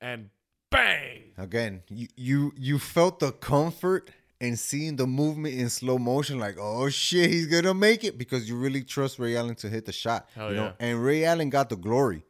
[0.00, 0.30] and
[0.70, 1.32] bang.
[1.38, 4.10] Again, you you you felt the comfort
[4.44, 8.48] in seeing the movement in slow motion, like, oh shit, he's gonna make it because
[8.48, 10.28] you really trust Ray Allen to hit the shot.
[10.34, 10.72] Hell you know, yeah.
[10.86, 12.24] and Ray Allen got the glory,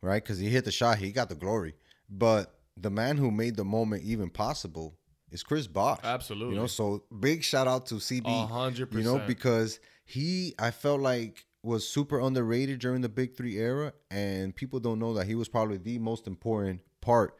[0.00, 0.22] right?
[0.22, 1.74] Because he hit the shot, he got the glory.
[2.08, 4.96] But the man who made the moment even possible
[5.30, 6.00] is Chris Bosh.
[6.04, 6.54] Absolutely.
[6.54, 8.26] You know, so big shout out to CB.
[8.26, 13.36] A hundred You know, because he I felt like was super underrated during the Big
[13.36, 17.34] Three era, and people don't know that he was probably the most important part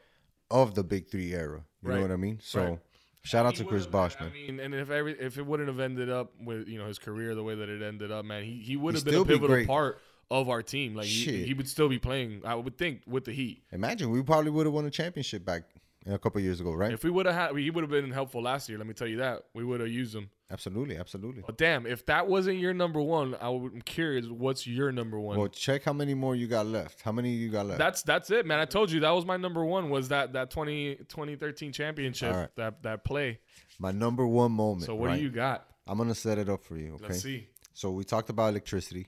[0.51, 1.63] of the Big Three era.
[1.81, 1.95] You Right.
[1.95, 2.39] know what I mean?
[2.41, 2.79] So Right.
[3.27, 4.33] Shout out to Chris Bosh, I man.
[4.33, 7.35] mean, and if every if it wouldn't have ended up with you know his career
[7.35, 9.33] the way that it ended up, man, he, he would have been still a be
[9.33, 9.67] pivotal great.
[9.67, 9.99] part
[10.31, 10.95] of our team.
[10.95, 11.45] Like he, Shit.
[11.47, 12.41] he would still be playing.
[12.45, 13.63] I would think with the Heat.
[13.71, 15.63] Imagine we probably would have won a championship back
[16.07, 16.91] a couple years ago, right?
[16.91, 18.77] If we would have had, he would have been helpful last year.
[18.77, 20.29] Let me tell you that we would have used him.
[20.51, 21.43] absolutely, absolutely.
[21.45, 24.25] But damn, if that wasn't your number one, I would, I'm curious.
[24.27, 25.37] What's your number one?
[25.37, 27.01] Well, check how many more you got left.
[27.01, 27.79] How many you got left?
[27.79, 28.59] That's that's it, man.
[28.59, 29.89] I told you that was my number one.
[29.89, 32.33] Was that that 20, 2013 championship?
[32.33, 32.49] Right.
[32.55, 33.39] That that play.
[33.79, 34.85] My number one moment.
[34.85, 35.17] So what right?
[35.17, 35.67] do you got?
[35.85, 36.95] I'm gonna set it up for you.
[36.95, 37.05] Okay.
[37.09, 37.47] Let's see.
[37.73, 39.07] So we talked about electricity,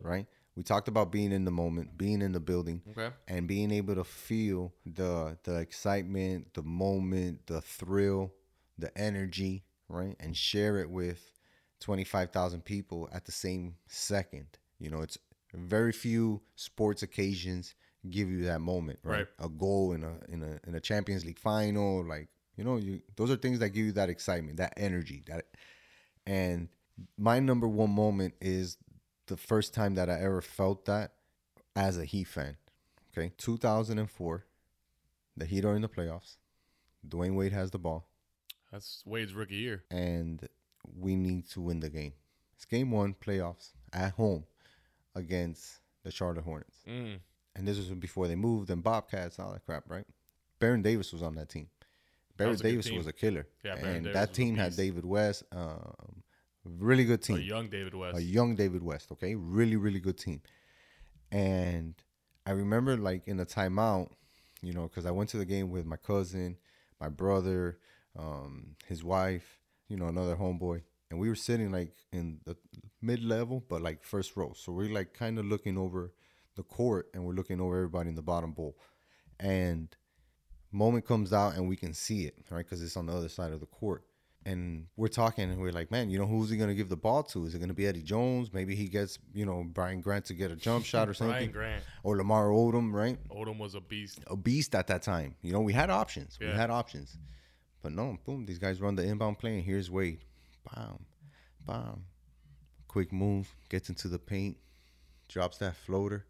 [0.00, 0.26] right?
[0.56, 3.10] We talked about being in the moment, being in the building, Okay.
[3.26, 8.32] and being able to feel the the excitement, the moment, the thrill,
[8.78, 10.16] the energy, right?
[10.20, 11.20] And share it with
[11.80, 14.46] 25,000 people at the same second.
[14.78, 15.18] You know, it's
[15.52, 17.74] very few sports occasions
[18.10, 19.18] give you that moment, right?
[19.18, 19.26] Right.
[19.38, 23.00] A goal in a in a in a Champions League final, like, you know, you
[23.16, 25.46] those are things that give you that excitement, that energy, that
[26.26, 26.68] and
[27.18, 28.76] my number one moment is
[29.26, 31.12] the first time that I ever felt that
[31.76, 32.56] as a Heat fan.
[33.16, 34.44] Okay, 2004,
[35.36, 36.36] the Heat are in the playoffs.
[37.08, 38.08] Dwyane Wade has the ball,
[38.72, 39.84] That's Wade's rookie year.
[39.90, 40.48] and
[40.98, 42.12] we need to win the game.
[42.54, 44.44] It's game one, playoffs at home
[45.14, 46.78] against the Charlotte Hornets.
[46.88, 47.18] Mm.
[47.56, 50.06] And this was before they moved and Bobcats and all that crap, right?
[50.58, 51.68] Baron Davis was on that team.
[52.36, 52.96] Baron was Davis team.
[52.96, 53.46] was a killer.
[53.62, 54.74] Yeah, Baron and Davis that team had.
[54.76, 56.22] David West, um,
[56.66, 58.16] really good team A young David West.
[58.18, 59.34] a young David West, okay?
[59.34, 60.40] Really, really good team.
[61.30, 61.94] And
[62.46, 64.10] I remember like in the timeout,
[64.62, 66.56] you know, because I went to the game with my cousin,
[67.00, 67.78] my brother,
[68.18, 70.82] um, his wife, you know, another homeboy.
[71.10, 72.56] And we were sitting like in the
[73.02, 74.52] mid level, but like first row.
[74.56, 76.12] So we're like kind of looking over
[76.56, 78.76] the court and we're looking over everybody in the bottom bowl.
[79.38, 79.94] And
[80.72, 82.64] moment comes out and we can see it, right?
[82.64, 84.04] Because it's on the other side of the court.
[84.46, 86.96] And we're talking and we're like, man, you know, who's he going to give the
[86.96, 87.46] ball to?
[87.46, 88.52] Is it going to be Eddie Jones?
[88.52, 91.50] Maybe he gets, you know, Brian Grant to get a jump shot or something.
[91.50, 91.50] Brian.
[91.50, 91.84] Grant.
[92.02, 93.16] Or Lamar Odom, right?
[93.30, 94.20] Odom was a beast.
[94.26, 95.34] A beast at that time.
[95.40, 96.38] You know, we had options.
[96.38, 97.16] We had options.
[97.82, 100.20] But no, boom, these guys run the inbound play and here's Wade.
[100.74, 101.04] Bam,
[101.66, 102.04] bam.
[102.88, 104.56] Quick move, gets into the paint,
[105.28, 106.24] drops that floater.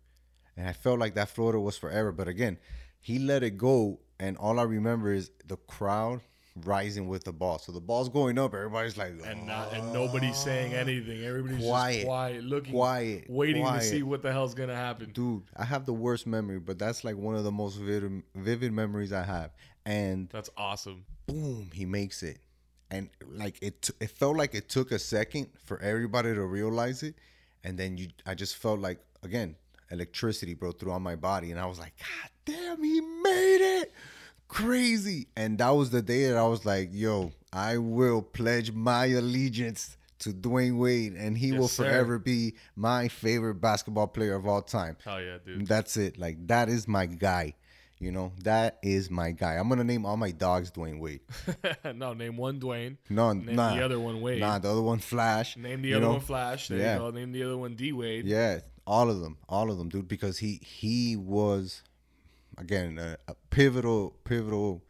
[0.57, 2.11] And I felt like that floater was forever.
[2.11, 2.59] But again,
[3.01, 4.01] he let it go.
[4.19, 6.23] And all I remember is the crowd
[6.65, 7.59] rising with the ball.
[7.59, 8.55] So the ball's going up.
[8.55, 11.25] Everybody's like, And not, and nobody's saying oh, anything.
[11.25, 11.95] Everybody's Quiet.
[11.97, 13.81] just quiet, looking, Quiet, waiting quiet.
[13.83, 15.11] to see what the hell's gonna happen.
[15.13, 18.73] dude, I have the worst memory, but that's like one of the most vivid, vivid
[18.73, 19.51] memories I have.
[19.87, 21.05] And That's awesome.
[21.27, 22.39] boom, he makes it.
[22.91, 27.03] And like it, t- it felt like it took a second for everybody to realize
[27.03, 27.17] it,
[27.65, 29.57] and then you, I just felt like again,
[29.91, 33.01] electricity, bro, throughout my body, and I was like, God damn, he
[34.55, 35.27] crazy.
[35.37, 39.97] And that was the day that I was like, Yo, I will pledge my allegiance
[40.21, 41.85] to Dwyane Wade, and he Yes, will sir.
[41.85, 44.97] forever be my favorite basketball player of all time.
[45.05, 45.67] Hell yeah, dude.
[45.67, 46.19] That's it.
[46.19, 47.55] Like that is my guy.
[48.01, 49.55] You know, that is my guy.
[49.55, 51.21] I'm gonna name all my dogs Dwyane Wade.
[51.95, 52.97] no, name one Dwyane.
[53.11, 54.41] No, Name nah, the other one Wade.
[54.41, 55.57] Nah, the other one Flash.
[55.57, 56.13] Name the other know?
[56.13, 56.69] one Flash.
[56.69, 56.95] There Yeah.
[56.95, 57.11] you go.
[57.11, 58.25] Name the other one D Wade.
[58.27, 60.09] Yeah, all of them, all of them, dude.
[60.09, 61.83] Because he he was
[62.59, 64.83] again a, a pivotal pivotal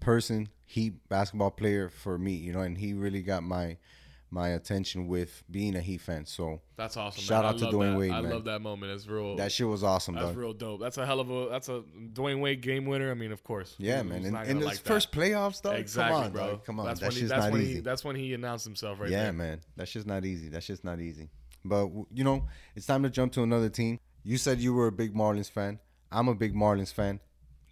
[0.00, 0.48] person.
[0.64, 3.76] He basketball player for me, you know, and he really got my
[4.30, 6.26] my attention with being a Heat fan.
[6.26, 7.22] So That's awesome.
[7.22, 7.54] Shout man.
[7.54, 7.98] out to Dwyane that.
[7.98, 8.32] Wade, I man.
[8.32, 8.92] love that moment.
[8.92, 9.36] It's real.
[9.36, 10.36] that shit was awesome, that's dog.
[10.36, 10.80] real dope.
[10.80, 11.48] That's a hell of a.
[11.48, 11.82] That's a
[12.12, 13.10] Dwyane Wade game winner.
[13.10, 13.74] I mean, of course.
[13.78, 14.24] Yeah, man.
[14.24, 14.84] In, in his like that?
[14.84, 15.70] first playoffs, though.
[15.70, 16.46] Exactly, come on, bro.
[16.46, 16.64] dog.
[16.64, 16.86] Come on.
[16.86, 17.74] That's That when he, that's not when easy.
[17.74, 19.32] He, that's when he announced himself right yeah, there.
[19.32, 19.60] man.
[19.76, 20.48] That's just not easy.
[20.48, 21.30] That's just not easy.
[21.64, 24.00] But you know, it's time to jump to another team.
[24.22, 25.78] You said you were a big Marlins fan.
[26.10, 27.20] I'm a big Marlins fan.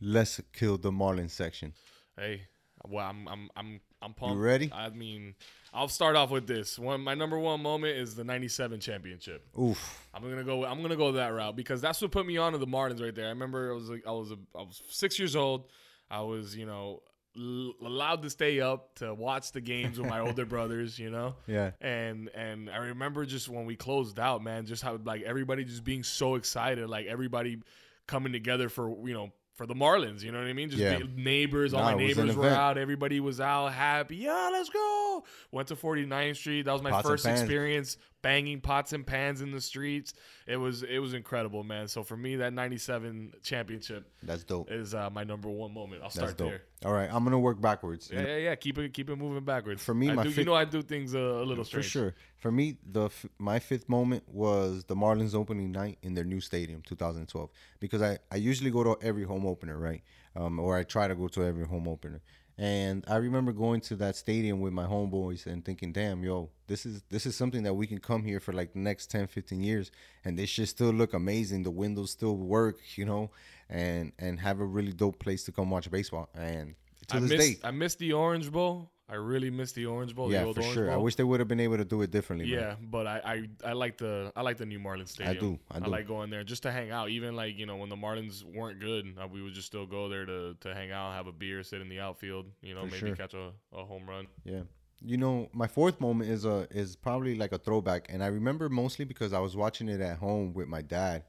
[0.01, 1.73] Let's kill the Marlins section.
[2.19, 2.43] Hey,
[2.87, 4.35] Well, I'm I'm I'm I'm pumped.
[4.37, 4.71] You ready?
[4.73, 5.35] I mean,
[5.73, 6.79] I'll start off with this.
[6.79, 9.47] One my number one moment is the 97 championship.
[9.59, 10.07] Oof.
[10.13, 10.65] I'm gonna go.
[10.65, 13.15] I'm gonna go that route because that's what put me on to the Marlins right
[13.15, 13.27] there.
[13.27, 15.69] I remember I was like, I was a, I was six years old.
[16.11, 17.03] I was you know
[17.37, 20.99] l- allowed to stay up to watch the games with my older brothers.
[20.99, 21.37] You know.
[21.47, 21.71] Yeah.
[21.81, 25.85] And and I remember just when we closed out, man, just how like everybody just
[25.85, 27.63] being so excited, like everybody
[28.07, 30.23] coming together for you know for the Marlins.
[30.23, 30.69] You know what I mean?
[30.69, 30.99] Just Yeah.
[31.15, 32.59] neighbors, all my it was an neighbors were event.
[32.61, 32.79] out.
[32.79, 34.17] Everybody was out, happy.
[34.17, 35.25] Yeah, let's go.
[35.53, 36.63] Went to 49th Street.
[36.65, 40.15] That was my Pots first experience banging pots and pans in the streets.
[40.47, 41.87] It was it was incredible, man.
[41.89, 44.71] So for me, that 97 championship That's dope.
[44.71, 46.03] is uh, my number one moment.
[46.03, 46.63] I'll start there.
[46.85, 48.11] All right, I'm gonna work backwards.
[48.13, 48.55] Yeah, yeah, yeah.
[48.55, 49.83] Keep it keep it moving backwards.
[49.83, 51.85] For me, I my do, you know I do things uh, a little strange.
[51.85, 52.15] For sure.
[52.39, 56.41] For me, the f- my fifth moment was the Marlins opening night in their new
[56.41, 57.51] stadium, 2012.
[57.79, 60.03] Because I, I usually go to every home opener, right?
[60.37, 62.21] Um, or I try to go to every home opener.
[62.57, 66.87] And I remember going to that stadium with my homeboys and thinking, "Damn, yo, this
[66.87, 69.61] is this is something that we can come here for like the next 10, 15
[69.61, 69.91] years,
[70.25, 71.65] and this should still look amazing.
[71.65, 73.31] The windows still work, you know,
[73.69, 76.77] and and have a really dope place to come watch baseball." And
[77.09, 78.91] to I this miss day, I miss the Orange Bowl.
[79.07, 80.33] I really miss the Orange Bowl.
[80.33, 80.91] yeah, for Orange sure.
[80.91, 82.51] I wish they would have been able to do it differently.
[82.51, 82.59] man.
[82.59, 85.37] Yeah, but I, I I like the I like the new Marlins Stadium.
[85.37, 85.85] I do, I do.
[85.85, 87.11] I like going there just to hang out.
[87.11, 90.09] Even like you know when the Marlins weren't good, uh, we would just still go
[90.09, 92.47] there to to hang out, have a beer, sit in the outfield.
[92.63, 93.17] You know, For maybe sure.
[93.17, 94.27] catch a, a home run.
[94.45, 94.63] Yeah.
[95.03, 98.71] You know, my fourth moment is a is probably like a throwback, and I remember
[98.71, 101.25] mostly because I was watching it at home with my dad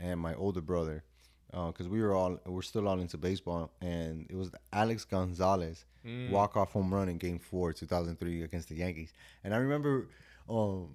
[0.00, 1.04] and my older brother,
[1.52, 5.84] because we were all we're still all into baseball, and it was Alex Gonzalez
[6.30, 9.12] walk off home run in Game Four, two thousand three, against the Yankees,
[9.44, 10.08] and I remember,
[10.48, 10.88] um,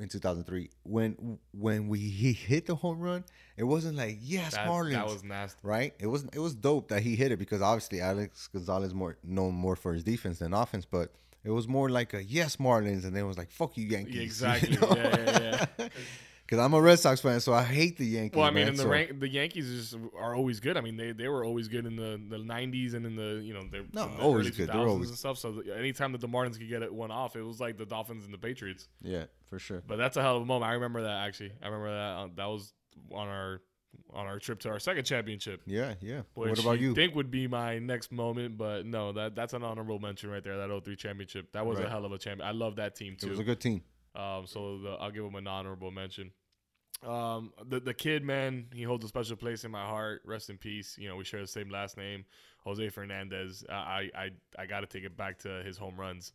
[0.00, 3.24] in two thousand three when when we he hit the home run,
[3.56, 5.58] it wasn't like yes That, Marlins, that was nasty.
[5.62, 5.94] right?
[5.98, 9.54] It was it was dope that he hit it because obviously Alex Gonzalez more known
[9.54, 11.12] more for his defense than offense, but
[11.44, 14.40] it was more like a yes Marlins, and then it was like fuck you Yankees,
[14.40, 14.76] Yeah, you exactly.
[14.76, 14.94] know?
[14.94, 15.88] Yeah, yeah, yeah.
[16.48, 18.38] Because I'm a Red Sox fan, so I hate the Yankees.
[18.38, 20.78] Well, I mean, man, the so- rank, the Yankees just are always good.
[20.78, 23.52] I mean, they, they were always good in the, the '90s and in the you
[23.52, 24.68] know they're No, the always good.
[24.68, 25.36] They're 2000s always- and stuff.
[25.36, 27.84] So the- anytime that the Marlins could get it one off, it was like the
[27.84, 28.88] Dolphins and the Patriots.
[29.02, 29.82] yeah, for sure.
[29.86, 30.70] But that's a hell of a moment.
[30.70, 31.52] I remember that actually.
[31.62, 32.72] I remember that uh, that was
[33.12, 33.60] on our
[34.14, 35.60] on our trip to our second championship.
[35.66, 36.22] Yeah, yeah.
[36.32, 36.94] What about you?
[36.94, 40.56] Think would be my next moment, but no, that that's an honorable mention right there.
[40.66, 41.52] That 03 championship.
[41.52, 42.48] That was a hell of a champion.
[42.48, 43.26] I love that team too.
[43.26, 43.82] it was a good team.
[44.14, 46.32] Um, so the, I'll give him an honorable mention.
[47.06, 50.22] Um, the the kid man, he holds a special place in my heart.
[50.24, 50.96] Rest in peace.
[50.98, 52.24] You know, we share the same last name,
[52.64, 53.64] Jose Fernandez.
[53.68, 56.32] I I I got to take it back to his home runs.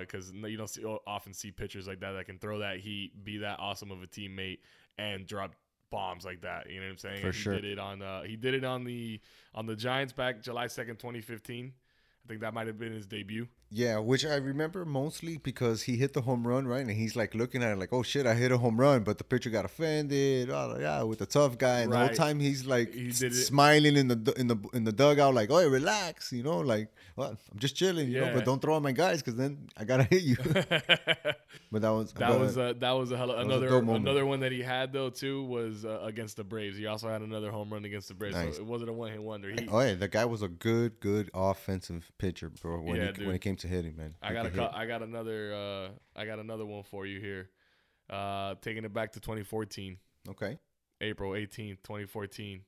[0.00, 3.36] Because you don't see, often see pitchers like that that can throw that heat, be
[3.38, 4.60] that awesome of a teammate,
[4.96, 5.52] and drop
[5.90, 6.70] bombs like that.
[6.70, 7.20] You know what I'm saying?
[7.20, 7.54] For he sure.
[7.54, 9.20] did it on uh, he did it on the
[9.54, 11.72] on the Giants back July second, 2015.
[12.24, 13.46] I think that might have been his debut.
[13.70, 16.80] Yeah, which I remember mostly because he hit the home run, right?
[16.80, 19.18] And he's like looking at it like, oh shit, I hit a home run, but
[19.18, 20.50] the pitcher got offended.
[20.50, 21.80] Oh, yeah, with the tough guy.
[21.80, 25.34] And the whole time he's like He smiling in the in the in the dugout,
[25.34, 28.76] like, oh, relax, you know, like, well, I'm just chilling, you know, but don't throw
[28.76, 30.36] at my guys because then I gotta hit you.
[31.72, 34.24] but that was but, was a, that was a hell of, a another dope another
[34.26, 36.76] one that he had though too was uh, against the Braves.
[36.76, 38.36] He also had another home run against the Braves.
[38.36, 38.56] Nice.
[38.56, 39.50] So it wasn't a one hit wonder.
[39.50, 42.80] He, oh yeah, the guy was a good good offensive pitcher, bro.
[42.80, 43.26] When Yeah, he, dude.
[43.26, 44.70] when it came to hitting, man, I got a hit.
[44.72, 45.88] I got another uh,
[46.20, 47.50] I got another one for you here.
[48.08, 49.96] Uh, taking it back to 2014,
[50.30, 50.58] okay.
[51.00, 52.60] April 18th, 2014.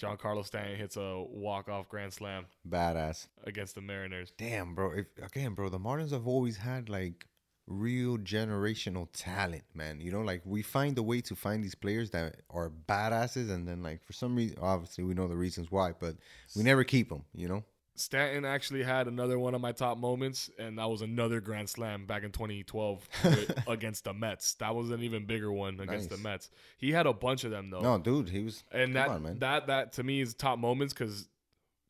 [0.00, 3.26] Giancarlo Stanton hits a walk off grand slam Badass.
[3.44, 4.32] against the Mariners.
[4.36, 4.92] Damn, bro.
[4.92, 7.26] If again, bro, the Marlins have always had like
[7.66, 10.00] real generational talent, man.
[10.00, 13.66] You know, like we find a way to find these players that are badasses, and
[13.66, 16.16] then like for some reason, obviously we know the reasons why, but
[16.56, 17.24] we never keep them.
[17.34, 17.64] You know.
[18.00, 22.06] Stanton actually had another one of my top moments, and that was another grand slam
[22.06, 23.08] back in 2012
[23.68, 24.54] against the Mets.
[24.54, 26.50] That was an even bigger one against the Mets.
[26.76, 27.80] He had a bunch of them though.
[27.80, 28.62] No, dude, he was.
[28.72, 29.38] and come that on, man.
[29.40, 31.28] that that to me is top moments because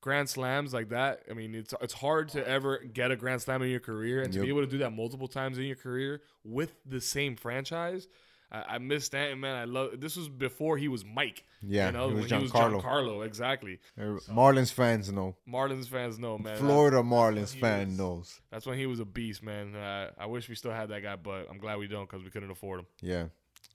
[0.00, 1.22] grand slams like that.
[1.30, 4.32] I mean, it's it's hard to ever get a grand slam in your career, and
[4.32, 8.08] to be able to do that multiple times in your career with the same franchise.
[8.50, 9.56] I, I miss Stanton, man.
[9.56, 10.00] I love.
[10.00, 11.44] This was before he was Mike.
[11.62, 12.82] Yeah, you know, he was when he was Giancarlo.
[12.82, 13.78] Giancarlo, exactly.
[14.00, 15.36] Uh, Marlins fans know.
[15.48, 16.56] Marlins fans know, man.
[16.56, 18.40] Florida Marlins fan was- knows.
[18.50, 19.74] that's when he was a beast, man.
[19.76, 22.30] Uh, I wish we still had that guy, but I'm glad we don't because we
[22.30, 22.86] couldn't afford him.
[23.02, 23.24] Yeah,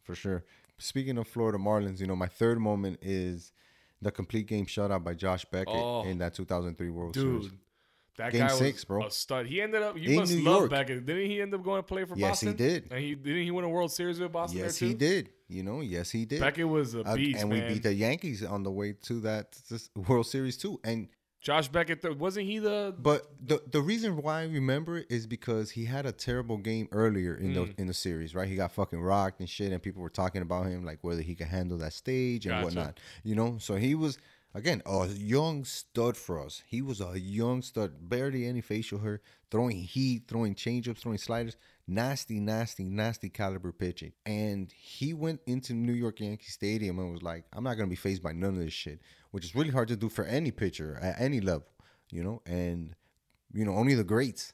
[0.04, 0.44] for sure.
[0.80, 3.52] Speaking of Florida Marlins, you know, my third moment is
[4.02, 6.04] the complete game shutout by Josh Beckett Oh.
[6.04, 7.58] in that 2003 World Dude, Series.
[8.18, 9.06] That Game guy six, was bro.
[9.08, 9.46] a stud.
[9.48, 9.98] He ended up.
[9.98, 10.70] You In must New love York.
[10.72, 11.06] Beckett.
[11.06, 12.50] Didn't he end up going to play for Boston?
[12.50, 12.88] Yes, he did.
[12.92, 14.60] And he didn't he win a World Series with Boston?
[14.60, 15.30] Yes, there he did.
[15.50, 16.40] You know, yes, he did.
[16.40, 17.68] Beckett was a Uh, beast, and man.
[17.68, 20.80] we beat the Yankees on the way to that this World Series too.
[20.84, 21.10] And
[21.42, 22.96] Josh Beckett, th- wasn't he the?
[22.98, 26.88] But the the reason why I remember it is because he had a terrible game
[26.94, 27.76] earlier in Mm.
[27.76, 28.48] the in the series, right?
[28.48, 31.36] He got fucking rocked and shit, and people were talking about him like whether he
[31.36, 32.64] could handle that stage and Gotcha.
[32.66, 33.00] whatnot.
[33.24, 34.18] You know, so he was
[34.54, 36.64] again a young stud for us.
[36.68, 41.58] He was a young stud, barely any facial hair, throwing heat, throwing changeups, throwing sliders,
[41.88, 44.14] nasty, nasty, nasty caliber pitching.
[44.26, 47.96] And he went into New York Yankee Stadium and was like, "I'm not gonna be
[47.96, 49.02] faced by none of this shit,"
[49.32, 51.68] which is really hard to do for any pitcher at any level,
[52.12, 52.42] you know.
[52.46, 52.96] And
[53.54, 54.54] you know, only the greats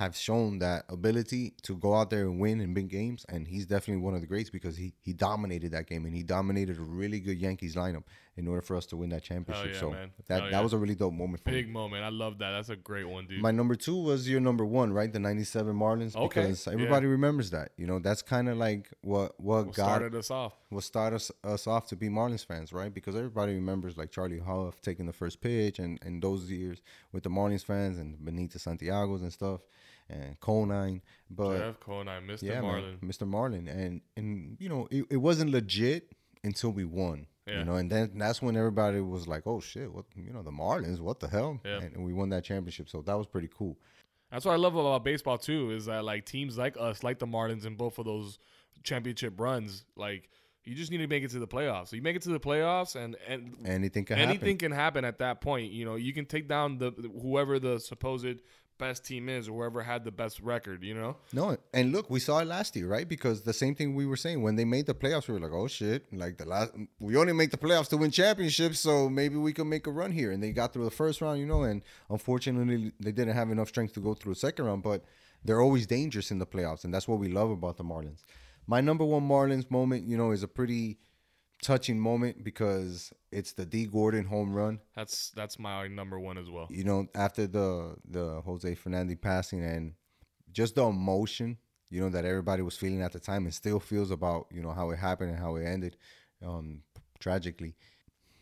[0.00, 3.26] have shown that ability to go out there and win in big games.
[3.28, 6.22] And he's definitely one of the greats because he he dominated that game and he
[6.22, 8.04] dominated a really good Yankees lineup
[8.36, 9.72] in order for us to win that championship.
[9.74, 10.10] yeah, so man.
[10.28, 10.60] that Hell that yeah.
[10.60, 11.62] was a really dope moment for me.
[11.62, 12.04] Big moment.
[12.04, 12.52] I love that.
[12.52, 13.42] That's a great one, dude.
[13.42, 15.12] My number two was your number one, right?
[15.12, 16.72] The '97 Marlins, Okay, because yeah.
[16.72, 17.72] everybody remembers that.
[17.76, 20.54] You know, that's kind of like what what what got started us off.
[20.70, 22.92] what started us, us off to be Marlins fans, right?
[22.92, 26.80] Because everybody remembers like Charlie Hough taking the first pitch and, and those years
[27.12, 29.62] with the Marlins fans and Benito Santiago's and stuff
[30.08, 31.02] and Conine.
[31.30, 32.42] But Jeff Conine, Mr.
[32.42, 32.98] yeah, Marlin.
[33.00, 33.26] man, Mr.
[33.26, 33.68] Marlin.
[33.68, 36.12] And and you know, it, it wasn't legit
[36.42, 37.26] until we won.
[37.50, 37.58] Yeah.
[37.60, 40.50] You know, and then that's when everybody was like, "Oh shit, what you know, the
[40.50, 41.80] Marlins, what the hell?" Yeah.
[41.80, 43.76] And we won that championship, so that was pretty cool.
[44.30, 45.70] That's what I love about baseball too.
[45.72, 48.38] Is that like teams like us, like the Marlins, in both of those
[48.84, 50.30] championship runs, like
[50.64, 51.88] you just need to make it to the playoffs.
[51.88, 54.58] So you make it to the playoffs, and and Anything can anything happen.
[54.58, 55.72] can happen at that point.
[55.72, 58.26] You know, you can take down the whoever the supposed
[58.80, 60.82] best team is, or whoever had the best record.
[60.82, 63.08] You know, No, and look, we saw it last year, right?
[63.08, 65.52] Because the same thing we were saying when they made the playoffs, we were like,
[65.52, 69.36] "Oh shit!" Like the last, we only make the playoffs to win championships, so maybe
[69.36, 70.32] we can make a run here.
[70.32, 73.68] And they got through the first round, you know, and unfortunately, they didn't have enough
[73.68, 74.82] strength to go through the second round.
[74.82, 75.04] But
[75.44, 78.24] they're always dangerous in the playoffs, and that's what we love about the Marlins.
[78.66, 80.98] My number one Marlins moment, you know, is a pretty
[81.62, 86.48] touching moment because it's the D Gordon home run that's that's my number one as
[86.50, 86.66] well.
[86.70, 89.94] you know, after the the Jose Fernandez passing and
[90.52, 91.58] just the emotion,
[91.90, 94.72] you know, that everybody was feeling at the time and still feels about, you know,
[94.72, 95.96] how it happened and how it ended,
[96.44, 96.82] um,
[97.18, 97.74] tragically.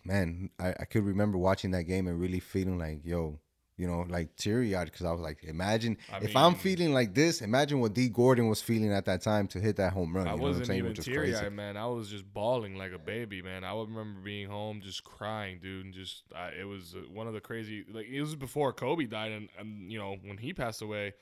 [0.05, 3.41] Man, I, I could remember watching that game and really feeling like, yo,
[3.79, 7.15] you know, like teary eyed because I was like, imagine I if I'm feeling like
[7.15, 10.27] this, imagine what D Gordon was feeling at that time to hit that home run.
[10.29, 11.77] I you know what I'm wasn't even teary eyed, man.
[11.77, 13.65] I was just bawling like a baby, man.
[13.65, 17.27] I would remember being home just crying, dude, and just I, it was uh, one
[17.29, 17.85] of the crazy.
[17.91, 21.15] Like it was before Kobe died, and and you know when he passed away,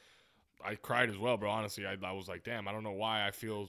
[0.65, 1.51] I cried as well, bro.
[1.51, 3.69] Honestly, I, I was like, damn, I don't know why I feel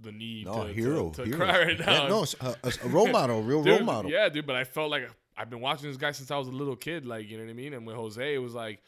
[0.00, 1.36] the need No, to, hero, to, to hero.
[1.38, 2.02] cry right now.
[2.04, 4.10] Yeah, no, a, a- a role model, a real Dude, role model.
[4.10, 5.08] Yeah, dude, but I felt like
[5.38, 7.06] I've been watching this guy since I was a little kid.
[7.06, 7.72] Like, you know what I mean?
[7.72, 8.80] And with Jose, it was like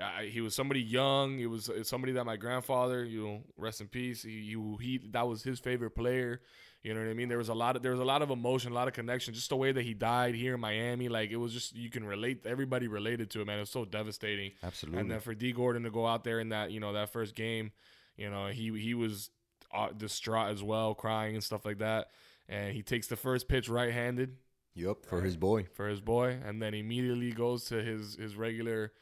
[0.00, 1.38] I, he was somebody young.
[1.38, 4.22] It was somebody that my grandfather, you know, rest in peace.
[4.22, 6.40] He, he he that was his favorite player.
[6.82, 7.28] You know what I mean?
[7.28, 9.34] There was a lot of there was a lot of emotion, a lot of connection.
[9.34, 12.04] Just the way that he died here in Miami, like it was just you can
[12.04, 12.44] relate.
[12.44, 13.58] Everybody related to it, man.
[13.58, 14.52] It was so devastating.
[14.64, 15.00] Absolutely.
[15.00, 17.36] And then for D Gordon to go out there in that, you know, that first
[17.36, 17.70] game,
[18.16, 19.30] you know, he he was
[19.72, 22.10] uh, distraught as well, crying and stuff like that.
[22.48, 24.36] And he takes the first pitch right-handed
[24.74, 25.66] Yup, for his boy.
[25.74, 28.92] for his boy, and then immediately goes to his his regular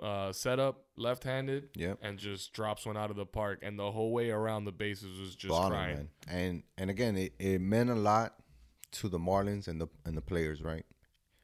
[0.00, 1.98] uh, setup, left-handed, Yep.
[2.02, 3.60] and just drops one out of the park.
[3.62, 5.96] And the whole way around the bases was just Bottom, crying.
[5.96, 6.08] man.
[6.28, 8.34] And and again, it, it meant a lot
[8.92, 10.84] to the Marlins and the and the players, right?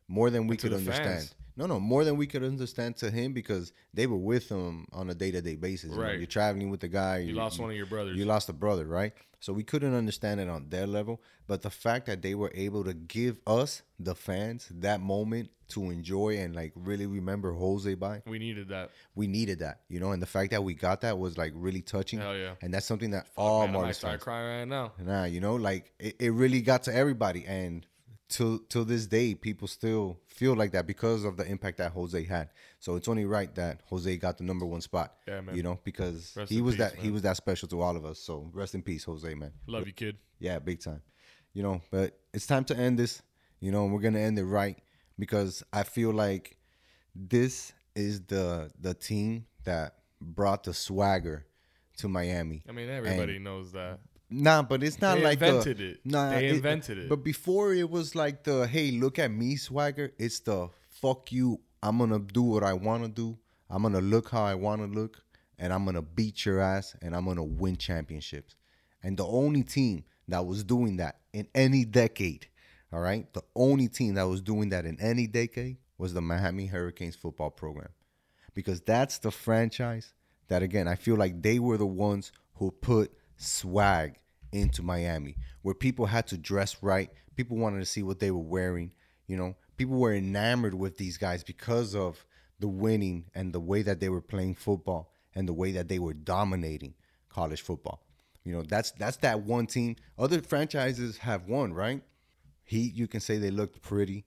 [0.08, 1.04] More than we And could understand.
[1.20, 1.34] fans.
[1.56, 5.10] No, no, more than we could understand to him because they were with him on
[5.10, 5.90] a day to day basis.
[5.90, 6.18] You know, Right.
[6.18, 7.18] You're traveling with the guy.
[7.18, 8.16] You lost one of your brothers.
[8.16, 9.12] You lost a brother, right?
[9.40, 11.20] So we couldn't understand it on their level.
[11.48, 15.90] But the fact that they were able to give us, the fans, that moment to
[15.90, 18.90] enjoy and like really remember Jose by, we needed that.
[19.14, 20.12] we needed that, you know.
[20.12, 22.20] And the fact that we got that was like really touching.
[22.20, 22.54] Hell yeah.
[22.62, 24.92] And that's something that Fuck, all man, I might start fans crying right now.
[24.98, 27.84] Nah, you know, like it, it really got to everybody, and
[28.32, 32.24] till till this day, people still feel like that because of the impact that Jose
[32.24, 32.48] had.
[32.80, 35.14] So it's only right that Jose got the number one spot.
[35.28, 35.54] Yeah, man.
[35.54, 38.04] You know, because Rest he was peace, that he was that special to all of
[38.04, 38.18] us.
[38.18, 39.52] So rest in peace, Jose, man.
[39.66, 40.16] Love you, kid.
[40.38, 41.02] Yeah, big time.
[41.52, 43.22] You know, but it's time to end this.
[43.60, 44.78] You know, and we're gonna end it right
[45.18, 46.56] because I feel like
[47.14, 51.46] this is the the team that brought the swagger
[51.98, 52.64] to Miami.
[52.68, 54.00] I mean, everybody knows that.
[54.32, 56.00] Nah, but it's not They like invented the, it.
[56.04, 57.08] Nah, They invented it.
[57.08, 60.12] But before it was like the hey, look at me swagger.
[60.18, 61.60] It's the fuck you.
[61.82, 63.38] I'm gonna do what I want to do.
[63.68, 65.22] I'm gonna look how I want to look,
[65.58, 68.54] and I'm gonna beat your ass, and I'm gonna win championships.
[69.02, 72.46] And the only team that was doing that in any decade,
[72.92, 76.66] all right, the only team that was doing that in any decade was the Miami
[76.66, 77.88] Hurricanes football program
[78.54, 80.12] because that's the franchise
[80.48, 84.16] that again I feel like they were the ones who put swag
[84.52, 88.38] into Miami where people had to dress right people wanted to see what they were
[88.38, 88.92] wearing
[89.26, 92.24] You know, people were enamored with these guys because of
[92.60, 95.98] the winning and the way that they were playing football and the way that they
[95.98, 96.94] were dominating
[97.28, 98.02] college football.
[98.44, 99.96] You know, that's that's that one team.
[100.18, 102.02] Other franchises have won, right?
[102.64, 104.26] Heat, you can say they looked pretty,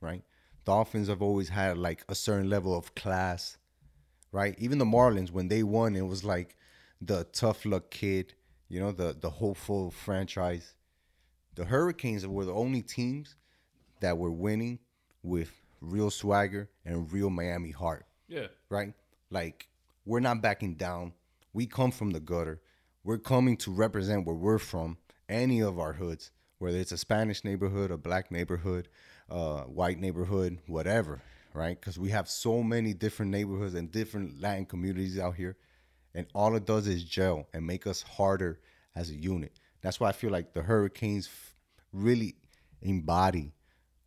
[0.00, 0.22] right?
[0.64, 3.58] Dolphins have always had like a certain level of class,
[4.32, 4.54] right?
[4.58, 6.56] Even the Marlins, when they won, it was like
[7.00, 8.34] the tough luck kid,
[8.68, 10.74] you know, the the hopeful franchise.
[11.54, 13.34] The Hurricanes were the only teams
[14.00, 14.78] that were winning
[15.22, 15.50] with
[15.80, 18.48] real swagger and real Miami heart, Yeah.
[18.68, 18.92] right?
[19.30, 19.68] Like
[20.04, 21.14] we're not backing down.
[21.54, 22.60] We come from the gutter.
[23.04, 24.98] We're coming to represent where we're from,
[25.28, 28.88] any of our hoods, whether it's a Spanish neighborhood, a black neighborhood,
[29.30, 31.22] uh, white neighborhood, whatever,
[31.54, 31.80] right?
[31.80, 35.56] Because we have so many different neighborhoods and different Latin communities out here,
[36.16, 38.58] and all it does is gel and make us harder
[38.96, 39.52] as a unit.
[39.82, 41.28] That's why I feel like the Hurricanes
[41.92, 42.34] really
[42.80, 43.52] embody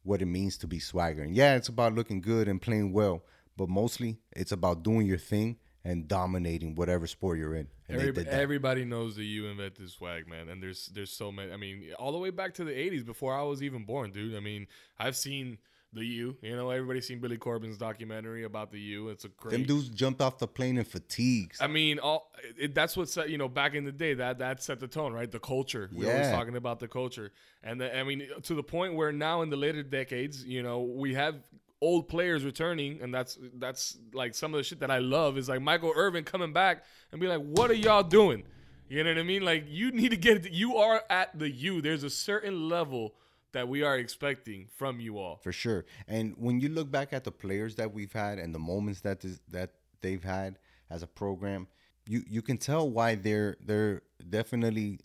[0.03, 1.34] what it means to be swaggering.
[1.36, 3.24] Yeah, it's about looking good and playing well,
[3.55, 7.68] but mostly it's about doing your thing and dominating whatever sport you're in.
[7.88, 8.28] That.
[8.28, 11.51] everybody knows the U invented swag, man, and there's there's so many.
[11.51, 14.36] I mean, all the way back to the '80s before I was even born, dude.
[14.36, 15.60] I mean, I've seen
[15.94, 16.38] the U.
[16.42, 19.10] You know, everybody's seen Billy Corben's documentary about the U.
[19.10, 19.52] It's a great.
[19.52, 21.58] Them dudes jumped off the plane in fatigues.
[21.62, 24.62] I mean, all it, that's what set you know back in the day that that
[24.62, 25.32] set the tone, right?
[25.32, 25.90] The culture.
[25.92, 27.32] We're always talking about the culture,
[27.64, 30.82] and the, I mean to the point where now in the later decades, you know,
[30.82, 31.36] we have
[31.82, 35.50] old players returning, and that's that's like some of the shit that I love is
[35.50, 38.44] like Michael Irvin coming back and be like, "What are y'all doing?"
[38.90, 39.44] You know what I mean?
[39.44, 41.82] Like you need to get you are at the U.
[41.82, 43.14] There's a certain level
[43.52, 45.39] that we are expecting from you all.
[45.41, 45.86] for sure.
[46.08, 49.22] And when you look back at the players that we've had and the moments that
[49.22, 49.72] this, that
[50.02, 51.68] they've had as a program,
[52.08, 55.00] you you can tell why they're they're definitely,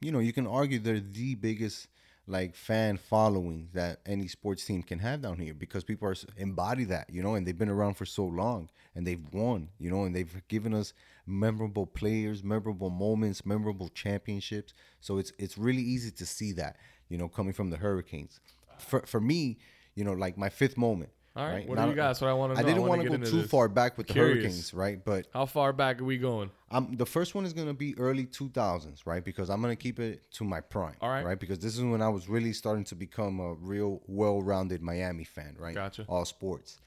[0.00, 1.88] you know, you can argue they're the biggest
[2.26, 6.84] like fan following that any sports team can have down here because people are embody
[6.84, 10.04] that, you know, and they've been around for so long and they've won, you know,
[10.04, 10.92] and they've given us
[11.26, 14.74] memorable players, memorable moments, memorable championships.
[15.00, 16.76] So it's it's really easy to see that,
[17.08, 18.40] you know, coming from the Hurricanes.
[18.78, 19.58] For for me,
[19.94, 21.10] you know, like my fifth moment.
[21.36, 21.68] All right, right?
[21.68, 22.08] what Not- do you got?
[22.08, 24.14] That's what I want to I didn't want to go too far back with the
[24.14, 25.04] Hurricanes, right?
[25.04, 26.50] But How far back are we going?
[26.72, 29.24] um, the first one is gonna be early 2000s, right?
[29.24, 31.24] Because I'm gonna keep it to my prime, All right.
[31.24, 31.38] right?
[31.38, 35.54] Because this is when I was really starting to become a real well-rounded Miami fan,
[35.60, 35.76] right?
[35.76, 36.04] Gotcha.
[36.08, 36.80] All sports.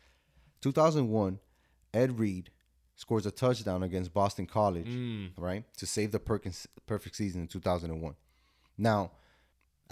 [0.62, 1.40] 2001,
[1.94, 2.52] Ed Reed
[2.96, 5.32] scores a touchdown against Boston College, Mm.
[5.38, 8.16] right, to save the Perkins perfect season in 2001.
[8.78, 9.12] Now,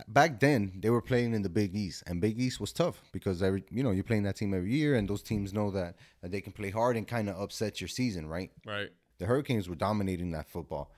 [0.07, 3.41] back then they were playing in the Big East, and Big East was tough because
[3.43, 6.31] every you know you're playing that team every year, and those teams know that, that
[6.31, 8.51] they can play hard and kind of upset your season, right?
[8.65, 8.89] Right.
[9.19, 10.91] the Hurricanes were dominating that football.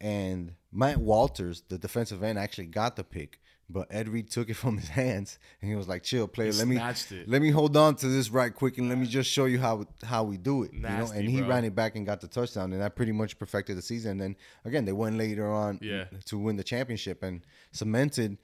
[0.00, 3.40] And Matt Walters, the defensive end, actually got the pick,
[3.70, 6.52] but Ed Reed took it from his hands and he was like, "Chill, player.
[6.52, 7.28] He let me it.
[7.28, 9.86] let me hold on to this right quick and let me just show you how
[10.02, 11.48] how we do it." you know, and he bro.
[11.48, 14.12] ran it back and got the touchdown, and that pretty much perfected the season.
[14.12, 16.04] And then again, they went later on Yeah.
[16.26, 17.42] to win the championship and
[17.72, 18.38] cemented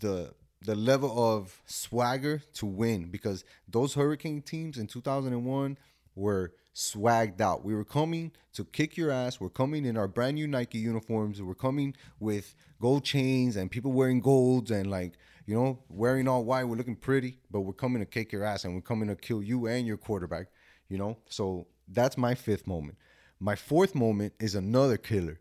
[0.00, 5.78] the the level of swagger to win because those Hurricane teams in 2001
[6.14, 7.64] were swagged out.
[7.64, 9.40] We were coming to kick your ass.
[9.40, 11.40] We're coming in our brand new Nike uniforms.
[11.40, 15.14] We're coming with gold chains and people wearing golds and like,
[15.46, 16.64] you know, wearing all white.
[16.64, 19.42] We're looking pretty, but we're coming to kick your ass and we're coming to kill
[19.42, 20.46] you and your quarterback,
[20.88, 21.18] you know?
[21.28, 22.96] So that's my fifth moment.
[23.38, 25.40] My fourth moment is another killer.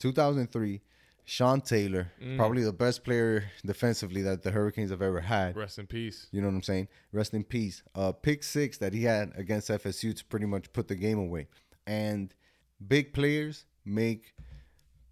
[0.00, 0.80] 2003,
[1.24, 5.56] Sean Taylor, probably the best player defensively that the Hurricanes have ever had.
[5.56, 6.26] Rest in peace.
[6.32, 6.88] You know what I'm saying?
[7.12, 7.82] Rest in peace.
[7.94, 11.46] Uh, pick six that he had against FSU to pretty much put the game away.
[11.86, 12.34] And
[12.86, 14.34] big players make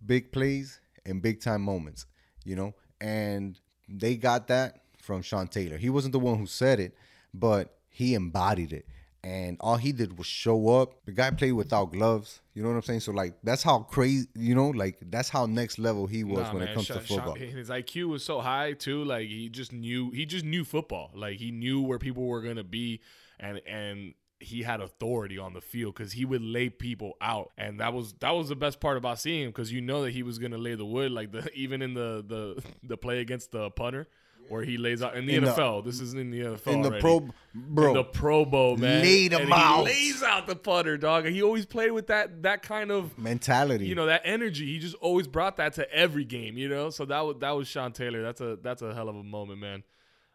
[0.04, 2.07] big plays and big time moments,
[2.44, 2.74] you know?
[3.01, 5.78] And they got that from Sean Taylor.
[5.78, 6.94] He wasn't the one who said it,
[7.32, 8.86] but he embodied it.
[9.24, 11.05] And all he did was show up.
[11.05, 12.40] The guy played without gloves.
[12.55, 13.01] You know what I'm saying?
[13.01, 16.53] So like that's how crazy, you know, like that's how next level he was Nah,
[16.53, 17.36] when man, it comes Sha- to football.
[17.36, 19.05] Sha- his IQ was so high too.
[19.05, 21.11] Like he just knew he just knew football.
[21.14, 23.01] Like he knew where people were gonna be,
[23.40, 27.80] and and he had authority on the field because he would lay people out, and
[27.80, 30.22] that was that was the best part about seeing him because you know that he
[30.22, 31.11] was gonna lay the wood.
[31.12, 34.09] Like the even in the the the play against the punter.
[34.51, 35.84] Where he lays out in the In the- NFL.
[35.84, 36.72] this is in the NFL.
[36.72, 37.03] in the already.
[37.03, 37.89] pro, bro.
[37.89, 39.03] In the Pro Bowl, man.
[39.03, 39.80] Laid and out.
[39.86, 41.26] He lays out the putter, dog.
[41.26, 43.84] And he always played with that that kind of mentality.
[43.86, 44.64] you know that energy.
[44.64, 46.89] He just always brought that to every game, you know.
[46.89, 48.22] So that was that was Sean Taylor.
[48.22, 49.82] That's a that's a hell of a moment, man.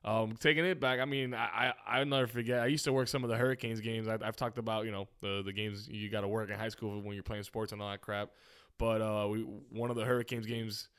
[0.06, 2.60] Um, taking it back, I mean, I, I I'll never forget.
[2.60, 4.08] I used to work some of the Hurricanes games.
[4.08, 6.70] I, I've talked about you know the the games you got to work in high
[6.70, 8.30] school when you're playing sports and all that crap.
[8.78, 10.90] But uh, we one of the Hurricanes games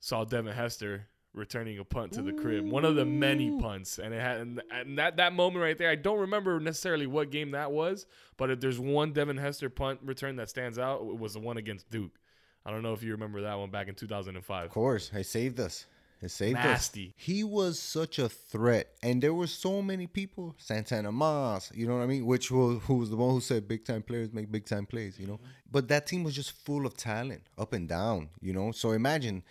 [0.00, 2.68] saw Devin Hester returning a punt to the crib.
[2.68, 5.90] One of the many punts, and it had and, and that that moment right there.
[5.90, 10.00] I don't remember necessarily what game that was, but if there's one Devin Hester punt
[10.02, 12.18] return that stands out, it was the one against Duke.
[12.64, 14.64] I don't know if you remember that one back in 2005.
[14.64, 15.86] Of course, I saved us.
[16.20, 17.08] He saved Nasty.
[17.08, 17.12] us.
[17.16, 20.54] He was such a threat, and there were so many people.
[20.58, 22.26] Santana Moss, you know what I mean?
[22.26, 25.18] Which was who was the one who said big time players make big time plays,
[25.18, 25.34] you know?
[25.34, 25.70] Mm-hmm.
[25.70, 28.72] But that team was just full of talent, up and down, you know.
[28.72, 29.42] So imagine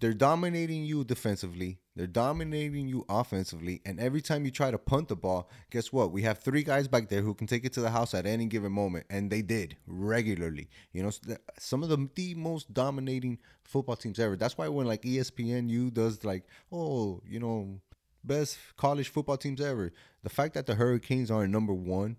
[0.00, 5.08] they're dominating you defensively, they're dominating you offensively, and every time you try to punt
[5.08, 6.10] the ball, guess what?
[6.10, 8.46] We have three guys back there who can take it to the house at any
[8.46, 10.68] given moment, and they did regularly.
[10.92, 11.10] You know,
[11.58, 14.36] some of the the most dominating football teams ever.
[14.36, 17.80] That's why when like ESPNU does like, oh, you know,
[18.24, 19.92] best college football teams ever.
[20.22, 22.16] The fact that the Hurricanes are number one,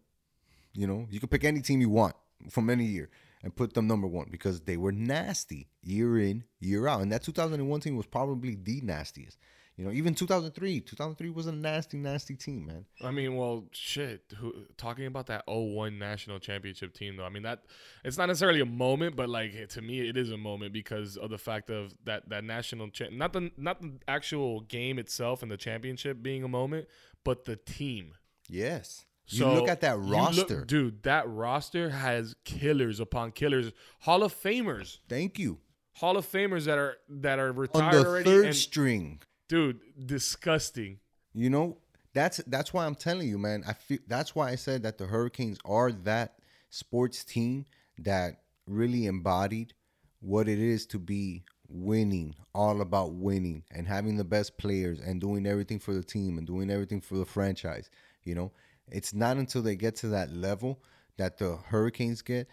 [0.73, 2.15] you know, you can pick any team you want
[2.49, 3.09] from any year
[3.43, 7.01] and put them number one because they were nasty year in, year out.
[7.01, 9.37] And that 2001 team was probably the nastiest.
[9.75, 12.85] You know, even 2003, 2003 was a nasty, nasty team, man.
[13.01, 14.21] I mean, well, shit.
[14.37, 17.25] Who, talking about that 01 national championship team, though.
[17.25, 17.63] I mean, that
[18.05, 21.31] it's not necessarily a moment, but like to me, it is a moment because of
[21.31, 25.51] the fact of that that national cha- not the not the actual game itself and
[25.51, 26.87] the championship being a moment,
[27.23, 28.13] but the team.
[28.47, 29.05] Yes.
[29.29, 30.65] You So look at that you look- roster.
[30.65, 31.01] dude.
[31.03, 33.71] That roster has killers upon killers,
[34.01, 35.61] Hall of Famers, Thank you.
[35.93, 38.25] Hall of Famers that are that are On retired the already.
[38.29, 39.21] third and, string.
[39.47, 40.99] Dude, disgusting.
[41.33, 41.77] You know,
[42.13, 43.63] that's that's why I'm telling you, man.
[43.67, 46.35] I feel that's why I said that the Hurricanes are that
[46.69, 47.65] sports team
[47.99, 49.73] that really embodied
[50.19, 55.19] what it is to be winning, all about winning and having the best players and
[55.19, 57.89] doing everything for the team and doing everything for the franchise.
[58.23, 58.51] You know,
[58.87, 60.81] it's not until they get to that level
[61.17, 62.47] that the Hurricanes get,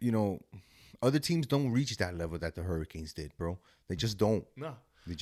[0.00, 0.40] you know,
[1.02, 3.58] other teams don't reach that level that the Hurricanes did, bro.
[3.88, 4.44] They just don't.
[4.56, 4.74] No.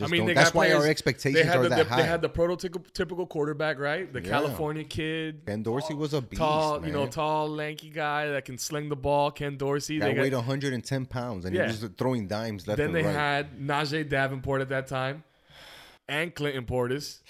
[0.02, 2.02] I mean, That's why our expectations they had are the, that they, high.
[2.02, 4.12] They had the prototypical quarterback, right?
[4.12, 4.28] The Yeah.
[4.30, 6.88] California kid, Ken Dorsey was a beast, tall, man.
[6.88, 9.30] you know, tall, lanky guy that can sling the ball.
[9.30, 9.98] Ken Dorsey.
[9.98, 11.66] That They weighed got, 110 pounds, and Yeah.
[11.66, 13.12] he was throwing dimes left then they right.
[13.14, 15.24] had Najeh Davenport at that time,
[16.08, 17.20] and Clinton Portis.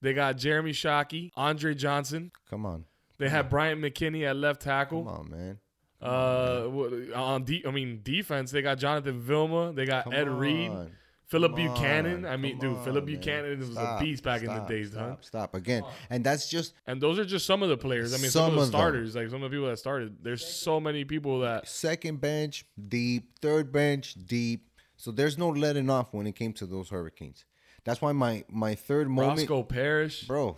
[0.00, 2.30] They got Jeremy Shockey, Andre Johnson.
[2.50, 2.84] Come on,
[3.18, 5.04] They had Bryant McKinnie at left tackle.
[5.04, 5.58] come on, man.
[6.00, 9.72] Uh, wh- on de- I mean defense, they got Jonathan Vilma.
[9.72, 10.92] They got Come Ed Reed, on.
[11.28, 12.24] Philip Come Buchanan.
[12.24, 13.20] on, I mean, come dude, Philip on, man.
[13.20, 15.16] Buchanan was Stop, a beast back in the days, stop, huh?
[15.20, 18.12] Stop again, and that's just And those are just some of the players.
[18.14, 18.78] I mean, some, Some of the of them.
[18.80, 20.16] starters, like some of the people that started.
[20.22, 24.64] There's so many people that second bench deep, third bench deep.
[24.96, 27.44] So there's no letting off when it came to those Hurricanes.
[27.84, 30.56] That's why my my third moment, Roscoe Parrish, bro,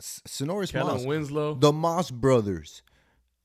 [0.00, 1.54] S- Sinorice Kellen Moss, Winslow.
[1.54, 2.82] the Moss brothers.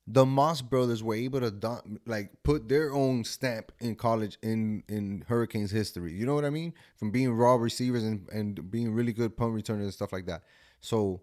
[0.06, 4.82] The Moss brothers were able to do- like put their own stamp in college in
[4.88, 6.12] in Hurricanes history.
[6.12, 6.72] You know what I mean?
[6.96, 10.42] From being raw receivers and, and being really good punt returners and stuff like that.
[10.80, 11.20] So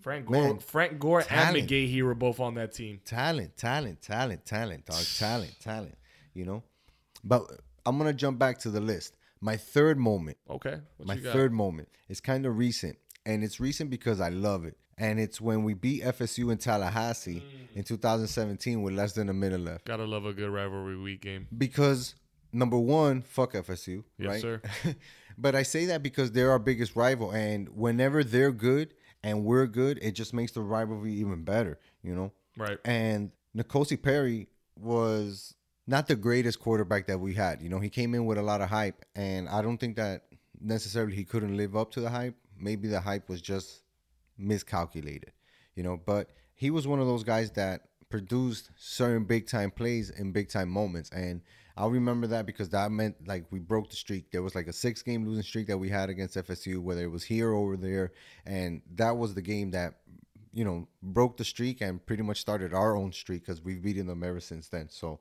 [0.00, 1.68] Frank Gore, Man, Frank Gore and talent.
[1.68, 3.00] McGahee were both on that team.
[3.04, 5.96] talent, talent, talent, talent, dog, talent, talent.
[6.32, 6.62] You know,
[7.22, 7.42] but
[7.86, 9.16] I'm gonna jump back to the list.
[9.40, 12.96] My third moment, Okay, my third moment, is kind of recent,
[13.26, 14.76] and it's recent because I love it.
[14.96, 17.76] And it's when we beat FSU in Tallahassee Mm.
[17.78, 19.86] in 2017 with less than a minute left.
[19.86, 21.48] Gotta love a good rivalry week game.
[21.56, 22.14] Because
[22.52, 24.40] number one, fuck FSU, Yes, right?
[24.40, 24.62] sir.
[25.38, 29.66] but I say that because they're our biggest rival, and whenever they're good and we're
[29.66, 32.30] good, it just makes the rivalry even better, you know.
[32.56, 32.78] Right.
[32.84, 35.54] And N'Kosi Perry was
[35.86, 37.60] not the greatest quarterback that we had.
[37.62, 40.26] You know, he came in with a lot of hype, and I don't think that
[40.60, 42.36] necessarily he couldn't live up to the hype.
[42.58, 43.82] Maybe the hype was just
[44.38, 45.32] miscalculated,
[45.74, 46.00] you know.
[46.04, 50.48] But he was one of those guys that produced certain big time plays in big
[50.48, 51.40] time moments, and
[51.76, 54.30] I'll remember that because that meant like we broke the streak.
[54.30, 57.10] There was like a six game losing streak that we had against FSU, whether it
[57.10, 58.12] was here or over there,
[58.46, 59.94] and that was the game that
[60.52, 64.06] you know broke the streak and pretty much started our own streak because we've beaten
[64.06, 64.88] them ever since then.
[64.88, 65.18] So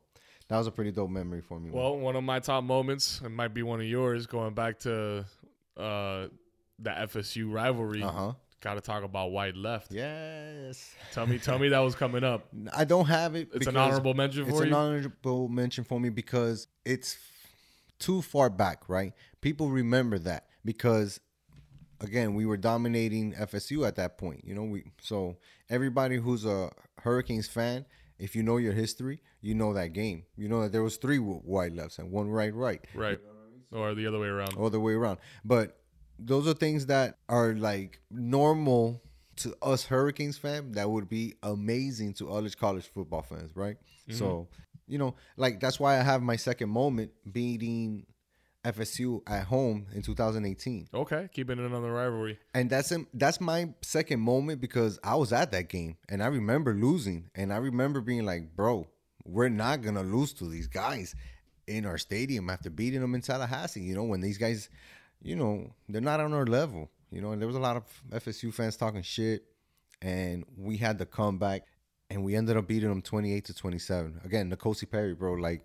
[0.50, 1.72] that was a pretty dope memory for me.
[1.72, 5.26] Well, one of my top moments, it might be one of yours, going back to
[5.78, 6.28] uh,
[6.78, 8.04] the FSU rivalry.
[8.04, 8.34] uh huh.
[8.64, 9.92] Got to talk about White Left.
[9.92, 10.96] Yes.
[11.12, 12.48] Tell me, tell me that was coming up.
[12.74, 13.50] I don't have it.
[13.54, 17.18] It's an honorable mention for It's for an honorable mention for me because it's
[18.00, 19.12] too far back, right?
[19.42, 21.20] People remember that because
[22.00, 24.46] again, we were dominating FSU at that point.
[24.46, 25.36] You know, we so
[25.70, 27.86] everybody who's a Hurricanes fan,
[28.18, 30.24] if you know your history, you know that game.
[30.38, 32.80] You know that there was three w- wide lefts and one right right.
[32.96, 33.20] right,
[33.74, 34.56] or the other way around.
[34.56, 35.20] all the way around.
[35.44, 35.83] But
[36.20, 39.02] those are things that are like normal
[39.38, 43.78] to us Hurricanes fan that would be amazing to other college football fans, right?
[44.08, 44.18] Mm-hmm.
[44.18, 44.48] So,
[44.88, 48.06] you know, like that's why I have my second moment beating
[48.64, 50.88] FSU at home in 2018.
[50.94, 52.40] Okay, keeping it another rivalry.
[52.54, 56.28] And that's him, that's my second moment because I was at that game and I
[56.28, 58.88] remember losing and I remember being like, bro,
[59.26, 61.16] we're not gonna lose to these guys
[61.68, 63.82] in our stadium after beating them in Tallahassee.
[63.82, 64.70] You know, when these guys,
[65.24, 66.90] you know, they're not on our level.
[67.10, 69.46] You know, and there was a lot of FSU fans talking shit,
[70.02, 71.64] and we had to come back,
[72.10, 74.22] and we ended up beating them 28 to 27.
[74.26, 75.64] Again, N'Kosi Perry, bro, like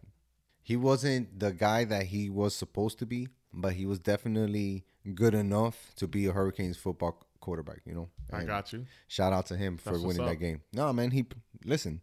[0.63, 4.85] he wasn't the guy that he was supposed to be, but he was definitely
[5.15, 7.81] good enough to be a Hurricanes football quarterback.
[7.87, 8.85] You know, I got you.
[9.07, 10.61] Shout out to him for That's winning that game.
[10.75, 11.25] No, man, he
[11.65, 12.03] listen.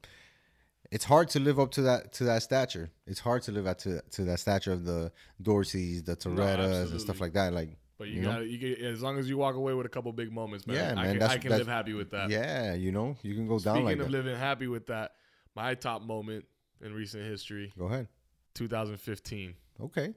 [0.92, 2.90] It's hard to live up to that to that stature.
[3.08, 5.12] It's hard to live up to to that stature of the
[5.42, 7.54] Dorseys, the Torrettas, and stuff like that.
[7.54, 9.90] Like, But you, You got you get as long as you walk away with a
[9.90, 10.76] couple big moments, man.
[10.76, 12.30] Yeah, I man, can, that's- I can that's- live happy with that.
[12.30, 14.12] yeah, you know, you can go down Speaking like of that.
[14.12, 15.14] living happy with that,
[15.56, 16.46] my top moment
[16.82, 18.08] in recent history, Go ahead.
[18.54, 20.14] 2015, Okay.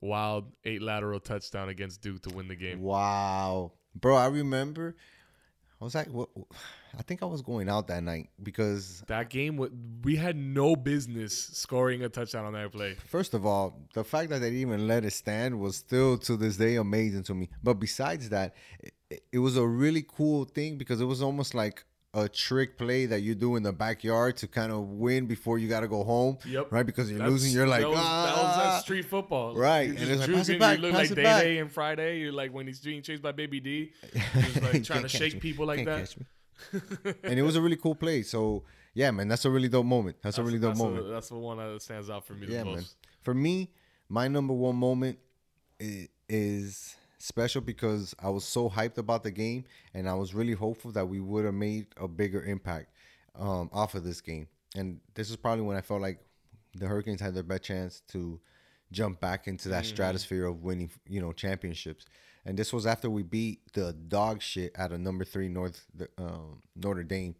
[0.00, 2.80] wild eight lateral touchdown against Duke to win the game.
[2.80, 4.96] Wow, bro, I remember.
[5.80, 6.30] I was like, what?
[6.98, 11.36] I think I was going out that night because That game, we had no business
[11.36, 12.94] scoring a touchdown on that play.
[13.06, 16.36] First of all, the fact that they didn't even let it stand was still to
[16.36, 17.48] this day amazing to me.
[17.62, 18.54] But besides that,
[19.10, 21.84] it, it was a really cool thing because it was almost like
[22.14, 25.68] a trick play that you do in the backyard to kind of win before you
[25.68, 26.38] got to go home.
[26.46, 26.72] Yep.
[26.72, 26.86] Right?
[26.86, 27.52] Because you're That's- losing.
[27.52, 28.24] You're like, that was, ah.
[28.24, 30.94] that was that street football, Right, You're and it's like, pass it back, you look
[30.94, 31.22] like Day.
[31.22, 32.20] Day and Friday.
[32.20, 33.92] You're like when he's being chased by Baby D,
[34.34, 35.40] just like trying to shake me.
[35.40, 36.14] people like Can't that.
[37.22, 38.22] and it was a really cool play.
[38.22, 40.16] So yeah, man, that's a really dope moment.
[40.22, 41.04] That's, a really dope that's moment.
[41.04, 42.74] The, that's the one that stands out for me yeah, the man.
[42.76, 42.96] most.
[43.22, 43.70] For me,
[44.08, 45.18] my number one moment
[46.28, 50.92] is special because I was so hyped about the game, and I was really hopeful
[50.92, 52.92] that we would have made a bigger impact
[53.38, 54.48] um, off of this game.
[54.74, 56.20] And this is probably when I felt like
[56.74, 58.40] the Hurricanes had their best chance to
[58.92, 62.06] jump back into that stratosphere of winning, you know, championships.
[62.46, 65.84] And this was after we beat the dog shit out of number three North
[66.16, 67.34] um, Notre Dame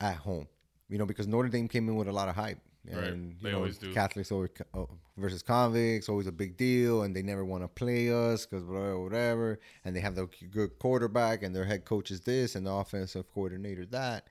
[0.00, 0.48] at home.
[0.88, 2.58] You know, because Notre Dame came in with a lot of hype.
[2.86, 3.14] And, Right.
[3.14, 3.92] you They know, always do.
[3.94, 4.84] Catholics over uh,
[5.16, 9.00] versus convicts, always a big deal, and they never want to play us because whatever,
[9.00, 9.60] whatever.
[9.84, 13.24] And they have the good quarterback, and their head coach is this, and the offensive
[13.32, 14.26] coordinator that.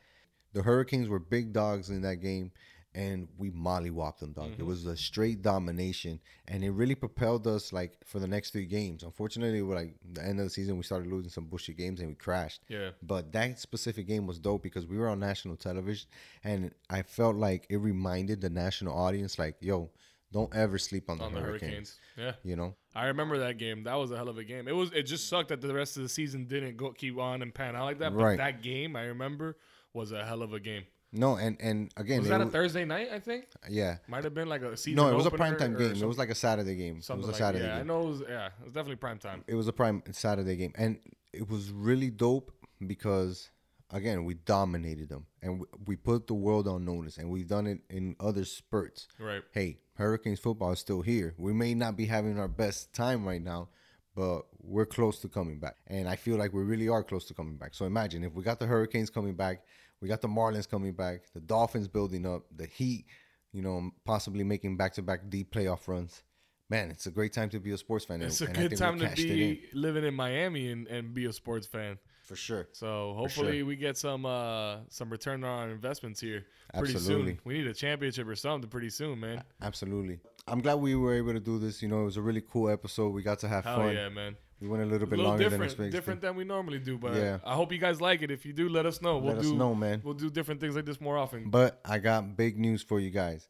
[0.53, 2.51] The Hurricanes were big dogs in that game,
[2.95, 4.51] and we mollywopped them, dog.
[4.51, 4.61] Mm-hmm.
[4.61, 8.65] It was a straight domination, and it really propelled us like for the next three
[8.65, 9.03] games.
[9.03, 12.09] Unfortunately, we're like the end of the season, we started losing some bullshit games, and
[12.09, 12.61] we crashed.
[12.67, 12.89] Yeah.
[13.01, 16.07] But that specific game was dope because we were on national television,
[16.43, 19.89] and I felt like it reminded the national audience, like, yo,
[20.31, 21.99] don't ever sleep on the, on the Hurricanes.
[22.15, 22.35] Hurricanes.
[22.43, 23.83] Yeah, You know, I remember that game.
[23.83, 24.67] That was a hell of a game.
[24.67, 24.91] It was.
[24.91, 27.75] It just sucked that the rest of the season didn't go keep on and pan
[27.75, 28.15] out like that.
[28.15, 28.37] But Right.
[28.37, 29.57] that game, I remember,
[29.93, 30.83] was a hell of a game.
[31.14, 33.09] No, and and again, Was it that a was- Thursday night?
[33.14, 34.97] I think yeah, might have been like a season.
[34.97, 36.03] no, it was a opener primetime or game.
[36.03, 36.97] It was like a Saturday game.
[36.97, 37.76] It something was a like Saturday yeah.
[37.76, 37.88] I game.
[37.88, 38.24] know it was.
[38.28, 39.43] Yeah, it was definitely prime time.
[39.47, 40.99] It was a prime Saturday game, and
[41.32, 42.51] it was really dope
[42.86, 43.49] because
[43.91, 47.68] again, we dominated them, and we, we put the world on notice, and we've done
[47.68, 49.07] it in other spurts.
[49.20, 49.43] Right.
[49.51, 51.36] hey, Hurricanes football is still here.
[51.38, 53.70] We may not be having our best time right now,
[54.16, 55.76] but we're close to coming back.
[55.88, 57.76] And I feel like we really are close to coming back.
[57.76, 59.61] So imagine if we got the Hurricanes coming back,
[60.04, 63.06] we got the Marlins coming back, the Dolphins building up, the Heat,
[63.54, 66.24] you know, possibly making back to back deep playoff runs.
[66.70, 68.22] Man, it's a great time to be a sports fan.
[68.22, 71.66] It's a and good time to be living in Miami and, and be a sports
[71.68, 71.99] fan.
[72.24, 72.68] for sure.
[72.74, 76.45] So hopefully we get some uh some return on our investments here
[76.78, 77.32] pretty Absolutely.
[77.34, 77.39] soon.
[77.45, 79.41] We need a championship or something pretty soon, man.
[79.62, 80.20] Absolutely.
[80.47, 81.82] I'm glad we were able to do this.
[81.82, 83.14] You know, it was a really cool episode.
[83.14, 83.93] We got to have Hell fun.
[83.95, 84.36] yeah, man.
[84.64, 85.91] We went a little A bit little longer than different, expected.
[85.91, 87.39] different than we normally do, but Yeah.
[87.43, 88.32] I hope you guys like it.
[88.32, 89.18] If you do, let us know.
[89.18, 89.99] We'll Let us know, man.
[90.05, 91.49] We'll do different things like this more often.
[91.49, 93.49] But I got big news for you guys.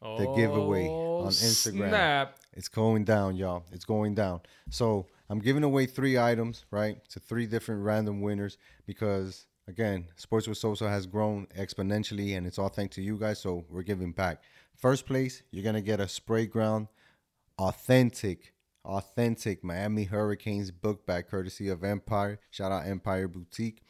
[0.00, 1.88] the giveaway Oh, on Instagram.
[1.90, 2.38] Snap.
[2.54, 3.64] It's going down, y'all.
[3.72, 4.40] It's going down.
[4.70, 10.48] So I'm giving away three items, right, to three different random winners because again, Sports
[10.48, 13.38] with Sosa has grown exponentially, and it's all thanks to you guys.
[13.40, 14.40] So we're giving back.
[14.76, 16.88] First place, you're gonna get a Sprayground,
[17.58, 22.40] authentic, authentic Miami Hurricanes book bag, courtesy of Empire.
[22.50, 23.82] Shout out Empire Boutique.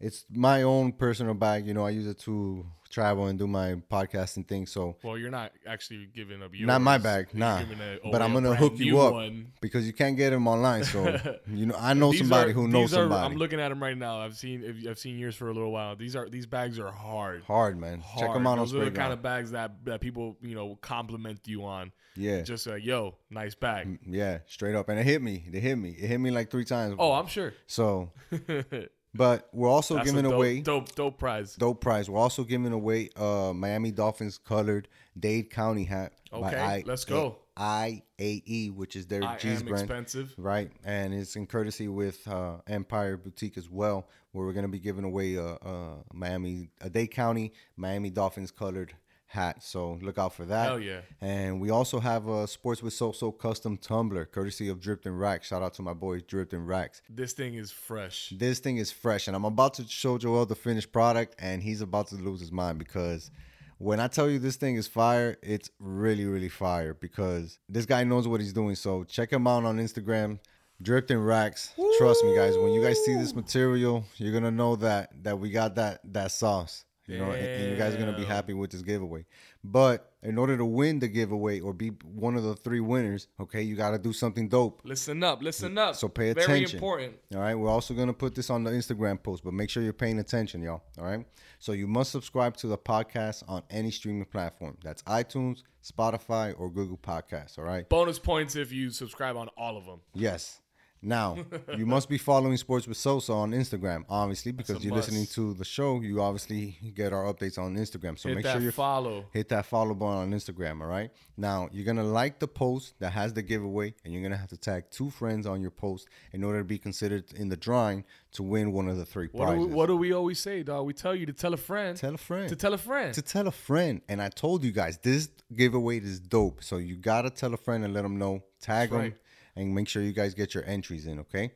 [0.00, 1.66] It's my own personal bag.
[1.66, 2.66] You know, I use it to
[2.96, 4.64] travel and do my podcasting thing.
[4.66, 6.66] So Well, you're not actually giving up yours.
[6.66, 7.60] not my bag, You're nah.
[8.04, 9.52] Oh, but I'm gonna hook you up one.
[9.60, 10.84] because you can't get them online.
[10.84, 10.98] So
[11.60, 13.26] you know, I know somebody are- who knows these are- somebody.
[13.26, 14.20] I'm looking at them right now.
[14.20, 14.56] I've seen
[14.88, 15.94] I've seen yours for a little while.
[15.94, 17.42] These are these bags are hard.
[17.44, 18.02] Hard man.
[18.18, 20.76] Check them out Those on are the kind of bags that that people you know
[20.80, 21.92] compliment you on.
[22.18, 23.86] Yeah, Just like, yo, nice bag.
[23.86, 24.88] Mm, yeah, straight up.
[24.88, 25.44] And it hit me.
[25.52, 25.90] It hit me.
[25.90, 26.96] It hit me like three times.
[26.98, 27.52] Oh, I'm sure.
[27.66, 28.10] so.
[29.16, 31.54] But we're also That's giving a dope, away dope, dope prize.
[31.56, 32.08] dope prize.
[32.10, 34.88] We're also giving away a Miami Dolphins colored
[35.18, 36.12] Dade County hat.
[36.30, 37.38] by Okay, I- let's go.
[37.58, 39.80] IAE, which is their I G's brand.
[39.84, 40.34] expensive.
[40.36, 44.78] Right, and it's in courtesy with uh, Empire Boutique as well, where we're gonna be
[44.78, 48.92] giving away a, a Miami, a Dade County Miami Dolphins colored
[49.36, 49.62] hat.
[49.62, 50.66] So look out for that.
[50.66, 51.02] Hell yeah.
[51.20, 55.46] And we also have a Sports with Sosa custom tumbler, courtesy of Dripped and Racks.
[55.48, 57.02] Shout out to my boy Dripped and Racks.
[57.08, 58.32] This thing is fresh.
[58.36, 61.82] This thing is fresh, and I'm about to show Joel the finished product, and he's
[61.82, 63.30] about to lose his mind because
[63.78, 68.04] when I tell you this thing is fire, it's really, really fire because this guy
[68.04, 68.74] knows what he's doing.
[68.74, 70.38] So check him out on Instagram,
[70.80, 71.74] Dripped and Racks.
[71.98, 72.56] Trust me, guys.
[72.56, 76.30] When you guys see this material, you're gonna know that that we got that that
[76.30, 76.85] sauce.
[77.06, 79.24] You know, and, and you guys are gonna be happy with this giveaway.
[79.62, 83.62] But in order to win the giveaway or be one of the three winners, okay,
[83.62, 84.80] you got to do something dope.
[84.84, 85.94] Listen up, listen mm, up.
[85.94, 86.52] So pay attention.
[86.52, 87.14] Very important.
[87.32, 87.54] All right.
[87.54, 90.18] We're also going to put this on the Instagram post, but make sure you're paying
[90.18, 90.82] attention, y'all.
[90.98, 91.24] All right.
[91.60, 94.76] So you must subscribe to the podcast on any streaming platform.
[94.82, 97.56] That's iTunes, Spotify, or Google Podcasts.
[97.56, 97.88] All right.
[97.88, 100.00] Bonus points if you subscribe on all of them.
[100.12, 100.60] Yes.
[101.02, 101.36] Now,
[101.76, 105.64] you must be following Sports with Sosa on Instagram, obviously, because you're listening to the
[105.64, 106.00] show.
[106.00, 108.18] You obviously get our updates on Instagram.
[108.18, 109.26] So Hit make sure you're follow.
[109.32, 110.80] hit that follow button on Instagram.
[110.80, 111.10] All right.
[111.36, 114.56] Now you're gonna like the post that has the giveaway, and you're gonna have to
[114.56, 118.42] tag two friends on your post in order to be considered in the drawing to
[118.42, 119.66] win one of the three What do, prizes.
[119.68, 120.86] we, what do we always say, dog?
[120.86, 121.96] We tell you to tell a friend.
[121.96, 122.48] tell a friend.
[122.48, 123.14] to tell a friend.
[123.14, 124.00] to tell a friend.
[124.08, 126.62] And I told you guys this giveaway is dope.
[126.64, 128.42] So you gotta tell a friend and let them know.
[128.60, 129.16] Tag them right.
[129.56, 131.18] And make sure you guys get your entries in.
[131.20, 131.52] Okay.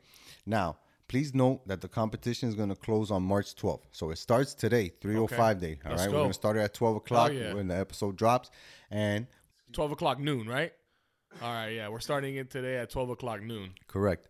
[0.46, 0.78] Now.
[1.09, 3.82] Please note that the competition is going to close on March 12th.
[3.90, 5.80] So it starts today, 305 day.
[5.84, 6.07] All right.
[6.07, 7.53] We're going to start it at 12 o'clock oh, yeah.
[7.53, 8.53] when the episode drops.
[8.92, 9.26] And
[9.72, 10.72] 12 o'clock noon, right?
[11.42, 11.88] All right, yeah.
[11.88, 13.72] We're starting it today at 12 o'clock noon.
[13.88, 14.28] Correct.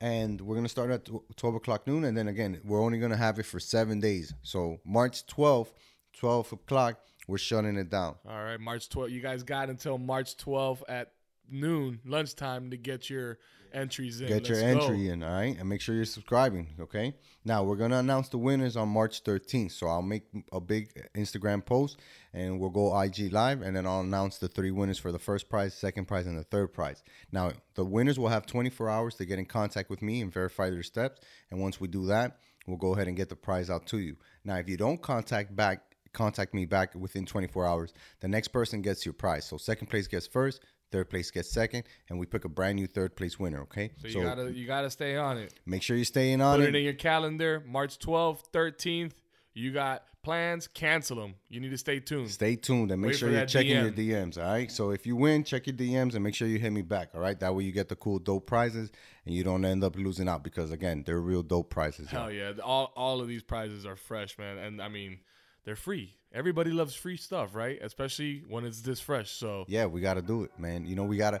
[0.00, 1.06] And we're going to start at
[1.36, 2.04] 12 o'clock noon.
[2.04, 4.32] And then again, we're only going to have it for seven days.
[4.40, 5.74] So March 12th,
[6.18, 6.98] 12 o'clock,
[7.28, 8.14] we're shutting it down.
[8.26, 9.10] All right, March 12th.
[9.10, 11.12] You guys got until March 12th at
[11.52, 13.38] noon, lunchtime, to get your
[13.74, 14.28] entries in.
[14.28, 14.92] Get your Let's go.
[14.92, 15.56] entry in, all right?
[15.58, 17.14] And make sure you're subscribing, okay?
[17.44, 19.72] Now, we're to announce the winners on March 13th.
[19.72, 21.98] So I'll make a big Instagram post
[22.32, 25.48] and we'll go IG live and then I'll announce the three winners for the first
[25.48, 27.02] prize, second prize, and the third prize.
[27.32, 30.70] Now, the winners will have 24 hours to get in contact with me and verify
[30.70, 31.20] their steps.
[31.50, 34.16] And once we do that, we'll go ahead and get the prize out to you.
[34.44, 35.82] Now, if you don't contact back,
[36.12, 39.46] contact me back within 24 hours, the next person gets your prize.
[39.46, 40.60] So second place gets first,
[40.92, 43.90] third place gets second, and we pick a brand new third place winner, okay?
[43.98, 45.54] So you gotta you gotta stay on it.
[45.66, 46.74] Make sure you're staying on Put it.
[46.74, 47.62] it in your calendar.
[47.66, 49.12] March 12th, 13th.
[49.54, 50.66] You got plans?
[50.66, 51.34] Cancel them.
[51.50, 52.30] You need to stay tuned.
[52.30, 54.38] Stay tuned and make Wait sure you're checking your DMs.
[54.38, 54.70] All right.
[54.70, 57.10] So if you win, check your DMs and make sure you hit me back.
[57.14, 57.38] All right.
[57.38, 58.90] That way you get the cool dope prizes
[59.26, 62.10] and you don't end up losing out because again, they're real dope prizes.
[62.12, 62.22] y'all.
[62.22, 62.52] Hell yeah!
[62.64, 65.18] All all of these prizes are fresh, man, and I mean
[65.64, 66.14] they're free.
[66.34, 67.78] Everybody loves free stuff, right?
[67.82, 69.30] Especially when it's this fresh.
[69.30, 70.86] So Yeah, we gotta do it, man.
[70.86, 71.40] You know, we gotta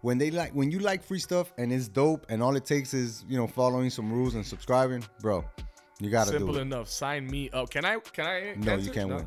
[0.00, 2.92] when they like when you like free stuff and it's dope and all it takes
[2.92, 5.44] is you know following some rules and subscribing, bro.
[6.00, 6.60] You gotta simple do it.
[6.60, 6.88] Simple enough.
[6.90, 7.70] Sign me up.
[7.70, 7.98] Can I?
[7.98, 8.54] Can I?
[8.56, 8.84] No, enter?
[8.84, 9.26] you can't win.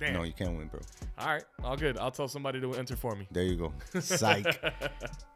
[0.00, 0.14] Damn.
[0.14, 0.80] No, you can't win, bro.
[1.18, 1.98] All right, all good.
[1.98, 3.26] I'll tell somebody to enter for me.
[3.32, 3.72] There you go.
[4.00, 4.46] Psych.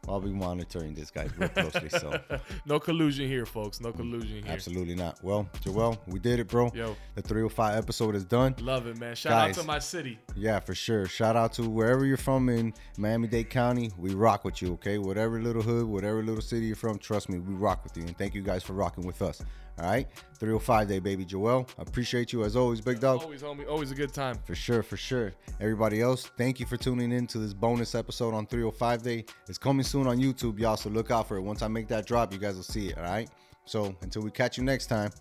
[0.07, 1.89] I'll be monitoring this guy real closely.
[1.89, 2.17] So
[2.65, 3.79] No collusion here, folks.
[3.81, 4.51] No collusion here.
[4.51, 5.21] absolutely not.
[5.23, 6.71] Well, Joel, we did it, bro.
[6.73, 6.95] Yo.
[7.15, 8.55] The 305 episode is done.
[8.59, 9.15] Love it, man.
[9.15, 9.57] Shout Guys.
[9.57, 10.19] out to my city.
[10.35, 11.05] Yeah, for sure.
[11.07, 13.91] Shout out to wherever you're from in Miami Dade County.
[13.97, 14.97] We rock with you, okay?
[14.97, 18.03] Whatever little hood, whatever little city you're from, trust me, we rock with you.
[18.03, 19.41] And thank you guys for rocking with us.
[19.79, 20.07] All right?
[20.39, 21.25] 305 day, baby.
[21.25, 23.21] Joel, I appreciate you as always, big dog.
[23.21, 23.67] Always, homie.
[23.67, 24.37] Always a good time.
[24.45, 25.33] For sure, for sure.
[25.59, 29.25] Everybody else, thank you for tuning in to this bonus episode on 305 Day.
[29.47, 31.41] It's coming soon on YouTube, y'all, so look out for it.
[31.41, 33.29] Once I make that drop, you guys will see it, all right?
[33.65, 35.11] So until we catch you next time,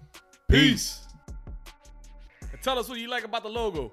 [0.53, 1.01] Peace.
[2.53, 3.91] And tell us what you like about the logo.